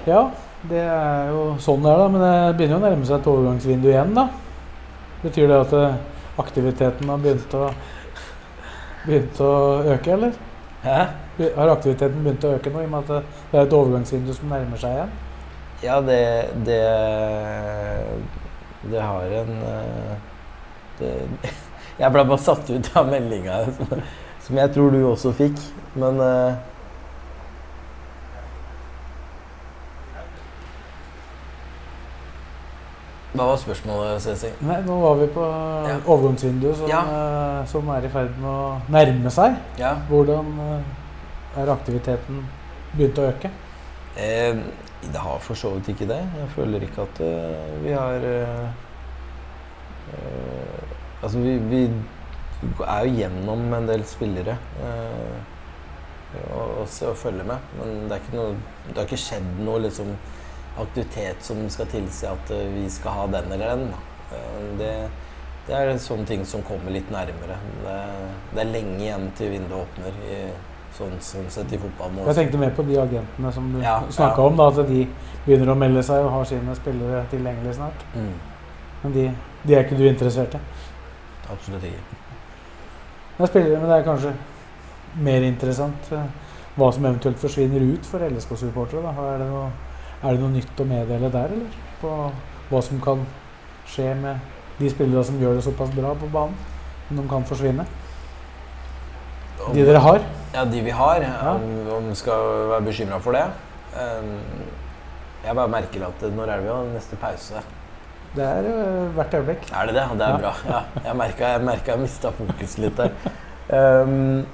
[0.05, 0.21] Ja,
[0.69, 2.07] det er jo sånn det er, da.
[2.11, 4.27] Men det begynner jo å nærme seg et overgangsvindu igjen, da.
[5.23, 5.99] Betyr det at eh,
[6.43, 7.69] aktiviteten har begynt å,
[9.07, 9.51] begynt å
[9.95, 10.33] øke, eller?
[10.83, 10.97] Hæ?
[11.55, 14.33] Har aktiviteten begynt å øke nå, i og med at det- det er et overgangsvindu
[14.35, 15.13] som nærmer seg igjen?
[15.83, 16.19] Ja, det
[16.65, 16.81] Det,
[18.91, 20.13] det har en eh,
[20.99, 21.11] det,
[22.01, 24.03] Jeg ble bare satt ut av meldinga som,
[24.47, 25.59] som jeg tror du også fikk,
[25.99, 26.53] men eh,
[33.33, 34.49] Hva var spørsmålet, Ceci?
[34.61, 35.41] Nei, nå var vi på
[35.87, 35.95] Ja.
[36.05, 36.99] overgangsvinduet som, Ja.
[37.01, 39.55] eh, som er i ferd med å nærme seg.
[39.77, 39.95] Ja.
[40.09, 40.83] Hvordan,
[41.57, 42.45] er aktiviteten
[42.95, 43.49] begynt å øke?
[44.17, 44.55] Eh,
[45.11, 46.21] det har for så vidt ikke det.
[46.39, 48.67] Jeg føler ikke at uh, vi har uh,
[50.13, 50.83] uh,
[51.23, 51.83] Altså, vi, vi
[52.83, 55.35] er jo gjennom en del spillere eh,
[56.49, 57.69] og, og, se og følge med.
[57.79, 58.55] Men det, noe,
[58.89, 60.11] det har ikke skjedd noe liksom,
[60.83, 63.87] aktivitet som skal tilsi at eh, vi skal ha den eller den.
[64.35, 64.91] Eh, det,
[65.69, 67.59] det er sånne ting som kommer litt nærmere.
[67.85, 67.97] Det,
[68.51, 70.21] det er lenge igjen til vinduet åpner.
[70.27, 70.43] i
[70.97, 72.27] sånn, sånn sett i fotballmål.
[72.29, 74.47] Jeg tenkte mer på de agentene som du Ja, snakka ja.
[74.47, 74.55] om.
[74.57, 75.07] da, At de
[75.45, 78.05] begynner å melde seg og har sine spillere tilgjengelig snart.
[78.15, 78.33] Mm,
[79.03, 79.23] Men de,
[79.63, 80.59] de er ikke du interessert i.
[81.51, 82.19] absolutt ikke.
[83.37, 84.33] Det er spillere, men det er kanskje
[85.23, 86.25] mer interessant eh,
[86.77, 89.09] hva som eventuelt forsvinner ut for LSK-supportere.
[89.09, 89.43] Er,
[90.23, 91.79] er det noe nytt å meddele der, eller?
[92.01, 92.31] På
[92.69, 93.25] hva som kan
[93.89, 94.39] skje med
[94.79, 96.55] de spillere som gjør det såpass bra på banen?
[97.11, 97.85] Om de kan forsvinne?
[99.67, 100.19] Om- De dere har?
[100.53, 101.21] Ja, de vi har.
[101.21, 101.53] Ja.
[101.97, 103.43] Om, vi skal være bekymra for det.
[103.93, 104.33] Um,
[105.45, 107.61] jeg bare merker at når er det vi har neste pause?
[108.33, 109.67] Det er eh, hvert øyeblikk.
[109.71, 110.03] Er det det?
[110.17, 110.37] Det er Ja.
[110.37, 110.53] bra.
[110.69, 113.11] Ja, jeg merka jeg, merket jeg mista fokus litt der.
[114.03, 114.45] Um,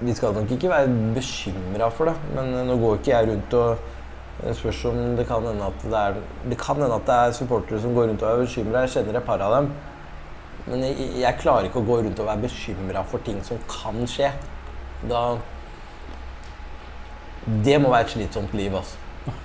[0.00, 3.78] vi skal nok ikke være bekymra for det, men nå går ikke jeg rundt og
[4.54, 6.14] spørs om det kan hende at det er
[6.50, 8.80] Det kan hende at det er supportere som går rundt og er bekymra.
[8.84, 9.72] Jeg kjenner et par av dem.
[10.68, 14.02] Men jeg, jeg klarer ikke å gå rundt og være bekymra for ting som kan
[14.08, 14.32] skje.
[15.08, 15.22] Da
[17.64, 18.96] Det må være et slitsomt liv, altså.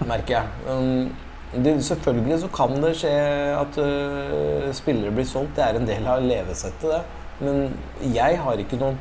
[0.08, 0.46] Merker jeg.
[0.68, 3.14] Um, det, selvfølgelig så kan det skje
[3.56, 5.56] at uh, spillere blir solgt.
[5.56, 7.02] Det er en del av levesettet, det.
[7.44, 7.74] Men
[8.14, 9.00] jeg har ikke noen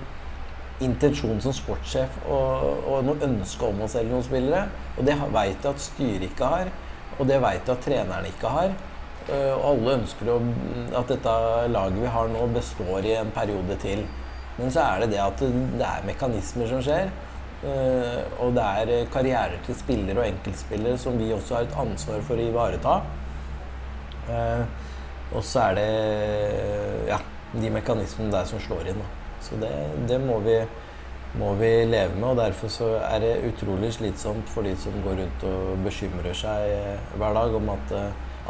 [0.82, 4.64] intensjon som sportssjef og, og noe ønske om å selge noen spillere.
[4.96, 6.72] Og det veit jeg at styret ikke har,
[7.18, 8.74] og det veit jeg at trenerne ikke har.
[9.30, 10.38] Eh, Og alle ønsker å,
[10.98, 11.34] at dette
[11.70, 14.04] laget vi har nå, består i en periode til.
[14.58, 17.10] Men så er det det at det, er mekanismer som skjer.
[17.62, 21.78] eh, Og det er eh, karrierer til spillere og enkeltspillere som vi også har et
[21.78, 23.00] ansvar for å ivareta.
[25.32, 25.86] Og så er det
[27.08, 27.18] ja,
[27.52, 29.00] de mekanismene der som slår inn.
[29.42, 29.70] Så det,
[30.08, 30.58] det må, vi,
[31.40, 35.46] må vi leve med, og derfor er det utrolig slitsomt for de som går rundt
[35.48, 36.76] og bekymrer seg
[37.18, 37.96] hver dag om at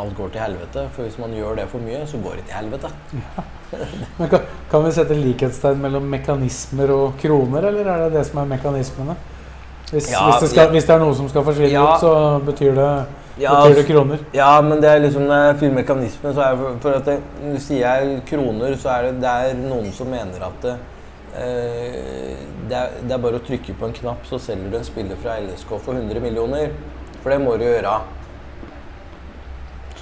[0.00, 0.86] alt går til helvete.
[0.94, 2.90] For hvis man gjør det for mye, så går det til helvete.
[4.18, 4.40] Men kan,
[4.70, 9.16] kan vi sette likhetstegn mellom mekanismer og kroner, eller er det det som er mekanismene?
[9.92, 10.70] Hvis, Ja, hvis, det, skal, ja.
[10.72, 11.82] hvis det er noe som skal forsvinne Ja.
[11.94, 12.12] ut, så
[12.46, 12.88] betyr det,
[13.40, 14.18] Ja, betyr det kroner.
[14.36, 17.60] Ja, men det er liksom når jeg sier mekanisme, så er for, for at det,
[17.60, 20.74] sier jeg kroner, så er det, det er noen som mener at det,
[21.36, 22.32] eh,
[22.72, 25.36] er, det er bare å trykke på en knapp, så selger du en spiller fra
[25.40, 26.72] LSK for 100 millioner.
[27.22, 27.92] For det må du gjøre.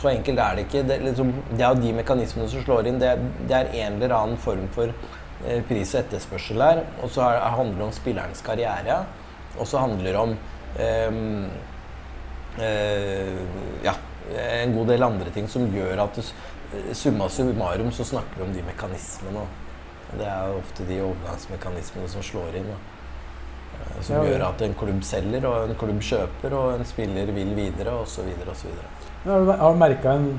[0.01, 0.83] Så enkelt er det ikke.
[0.89, 3.01] Det, liksom, det er jo de mekanismene som slår inn.
[3.03, 3.11] Det,
[3.51, 4.89] det er en eller annen form for
[5.45, 6.81] eh, pris og etterspørsel her.
[7.05, 9.03] Og så er- handler det om spillerens karriere.
[9.59, 10.33] Og så handler det om
[10.81, 11.21] eh,
[12.65, 13.35] eh,
[13.85, 13.95] ja,
[14.63, 16.23] en god del andre ting som gjør at du,
[16.95, 19.45] summa summarum så snakker vi om de mekanismene.
[20.17, 22.71] Det er jo ofte de overgangsmekanismene som slår inn.
[22.73, 22.79] Da.
[23.79, 27.55] Eh, Som gjør at en klubb selger, og en klubb kjøper, og en spiller vil
[27.57, 28.31] videre, osv.
[28.51, 28.81] osv.
[29.25, 30.31] Har du, merka en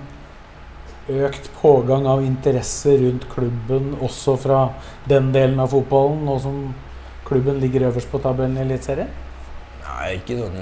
[1.11, 4.61] økt pågang av interesse rundt klubben også fra
[5.09, 6.61] den delen av fotballen, nå som
[7.27, 9.11] klubben ligger øverst på tabellen i Eliteserien?
[9.85, 10.57] Nei, ikke sånn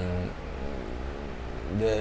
[1.80, 1.94] det,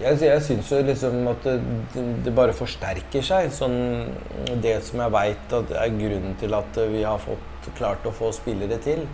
[0.00, 3.50] Jeg, jeg syns jo liksom at det, det bare forsterker seg.
[3.52, 3.76] Sånn,
[4.62, 8.78] det som jeg veit er grunnen til at vi har fått, klart å få spillere
[8.80, 9.04] til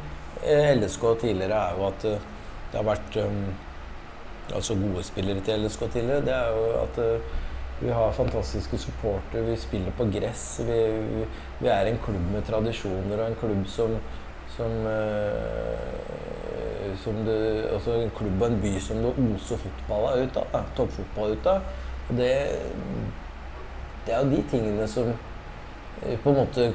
[0.44, 2.28] LSK tidligere, er jo at eh,
[2.72, 3.42] det har vært um,
[4.54, 6.24] altså gode spillere til LSK tidligere.
[6.26, 7.34] Det er jo at eh,
[7.80, 10.46] vi har fantastiske supportere, vi spiller på gress.
[10.66, 10.78] Vi,
[11.08, 11.26] vi,
[11.60, 13.98] vi er en klubb med tradisjoner og en klubb som
[14.56, 14.92] som, uh,
[17.02, 20.60] som det, altså en klubb og en by som det oser fotball av ut av.
[20.78, 21.66] Toppfotball ut av.
[22.08, 22.32] Og det,
[24.06, 26.70] det er jo de tingene som eh, på, en måte,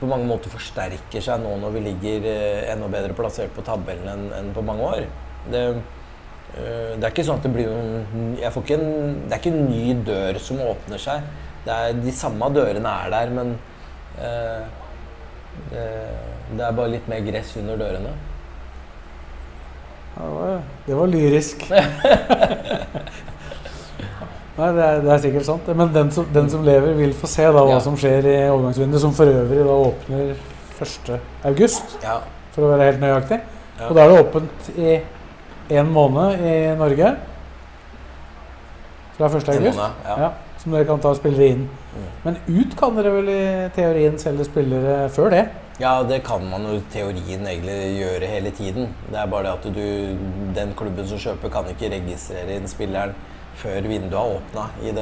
[0.00, 4.08] på mange måter forsterker seg nå når vi ligger eh, enda bedre plassert på tabellen
[4.12, 5.06] enn enn på mange år.
[5.52, 9.32] Det, eh, det er ikke sånn at det blir noen jeg får ikke en, Det
[9.32, 11.30] er ikke en ny dør som åpner seg.
[11.66, 13.54] Det er, de samme dørene er der, men
[14.20, 14.66] eh,
[15.70, 15.86] det,
[16.52, 18.12] det er bare litt mer gress under dørene.
[20.16, 21.66] Ja, Det var, det var lyrisk.
[24.56, 25.66] Nei, det er, det er sikkert sant.
[25.76, 27.80] Men den som, den som lever, vil få se da hva Ja.
[27.84, 30.30] som skjer i overgangsvinduet, som for øvrig da åpner
[30.80, 31.20] 1.
[31.44, 32.18] august, Ja,
[32.54, 33.40] for å være helt nøyaktig.
[33.80, 33.88] Ja.
[33.90, 35.00] Og da er det åpent i
[35.76, 37.16] én måned i Norge.
[39.18, 39.48] Fra 1.
[39.48, 39.78] august.
[39.78, 39.92] måned.
[40.06, 40.16] Ja.
[40.20, 40.30] Ja,
[40.62, 41.68] som dere kan ta spillere inn.
[41.68, 42.08] Mm.
[42.24, 43.44] Men ut kan dere vel i
[43.76, 45.44] teorien selge spillere før det?
[45.78, 48.94] Ja, det kan man jo teorien egentlig gjøre hele tiden.
[49.10, 50.20] Det er bare det at du,
[50.56, 53.12] den klubben som kjøper, kan ikke registrere inn spilleren
[53.60, 54.94] før vinduet har åpna i,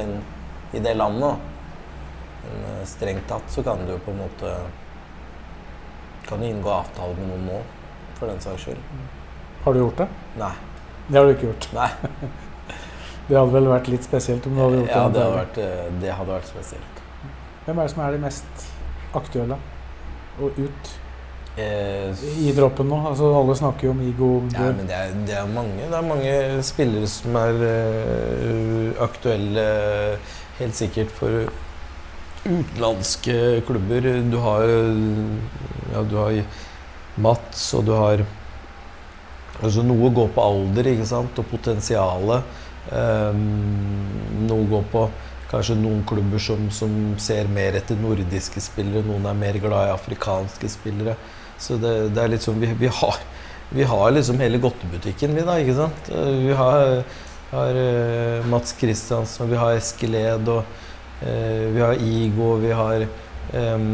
[0.75, 1.37] i det landet.
[2.43, 4.51] Men eh, strengt tatt så kan du på en måte
[6.27, 7.61] Kan du inngå avtale med noen nå,
[8.17, 8.79] for den saks skyld.
[9.63, 10.07] Har du gjort det?
[10.41, 10.51] Nei.
[11.07, 11.69] Det har du ikke gjort.
[11.77, 11.89] Nei.
[13.27, 15.13] Det hadde vel vært litt spesielt om du hadde gjort Ja, det.
[15.15, 16.99] det hadde vært, eh, det hadde vært spesielt.
[17.65, 18.67] Hvem er det som er de mest
[19.17, 19.57] aktuelle
[20.39, 20.93] og ut
[21.55, 22.97] Eh, i droppen nå?
[23.07, 26.03] Altså Alle snakker jo om Igo Ja, men det er, det er mange Det er
[26.03, 26.33] mange
[26.67, 29.63] spillere som er uh, aktuelle,
[30.59, 31.47] helt sikkert for
[32.45, 34.09] utenlandske klubber.
[34.27, 36.41] Du har ja, du har
[37.23, 38.25] Mats, og du har
[39.63, 42.51] altså Noe går på alder ikke sant, og potensialet.
[42.91, 43.39] Um,
[44.45, 45.07] noe går på
[45.51, 46.91] kanskje noen klubber som, som
[47.21, 49.05] ser mer etter nordiske spillere.
[49.05, 51.15] Noen er mer glad i afrikanske spillere.
[51.61, 53.19] Så det, det er litt sånn vi, vi, har,
[53.75, 55.59] vi har liksom hele godtebutikken, vi, da.
[55.61, 56.09] ikke sant?
[56.11, 57.03] Eh, Vi har,
[57.53, 63.87] har eh, Mats Kristiansen, vi har Eskeled, og eh, vi har Igo, vi har eh,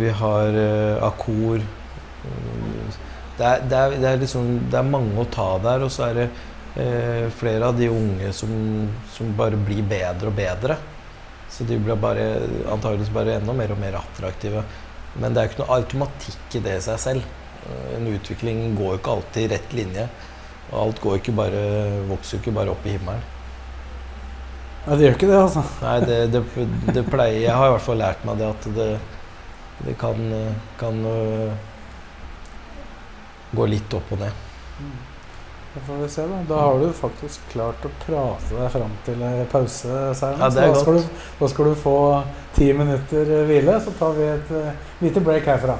[0.00, 0.56] Vi har
[1.04, 1.60] Akor.
[2.26, 2.92] Mm,
[3.36, 6.06] Det er, det, er, det, er liksom, det er mange å ta der, og så
[6.06, 6.28] er det
[6.76, 8.52] eh, flere av de unge som,
[9.12, 10.78] som bare blir bedre og bedre.
[11.50, 12.26] Så de blir bare,
[12.72, 14.64] antageligvis bare enda mer og mer attraktive.
[15.16, 17.28] Men det er ikke noe automatikk i det i seg selv.
[17.66, 20.08] Eh, En utvikling går jo ikke alltid i rett linje.
[20.72, 21.64] Og alt går ikke bare,
[22.10, 23.24] vokser jo ikke bare opp i himmelen.
[24.86, 25.62] Ja, det gjør ikke det, altså.
[25.82, 26.42] Nei, det, det,
[26.94, 28.88] det pleier Jeg har i hvert fall lært meg det at det,
[29.86, 30.20] det kan,
[30.78, 31.56] kan uh,
[33.58, 34.44] gå litt opp og ned.
[35.76, 36.36] Da får vi se, da.
[36.48, 40.40] Da har du faktisk klart å prate deg fram til eh, pause, Seiren.
[40.40, 41.98] Ja, det da, skal du, da skal du få
[42.56, 43.74] ti minutter eh, hvile.
[43.84, 44.70] Så tar vi et uh,
[45.04, 45.76] lite break herfra.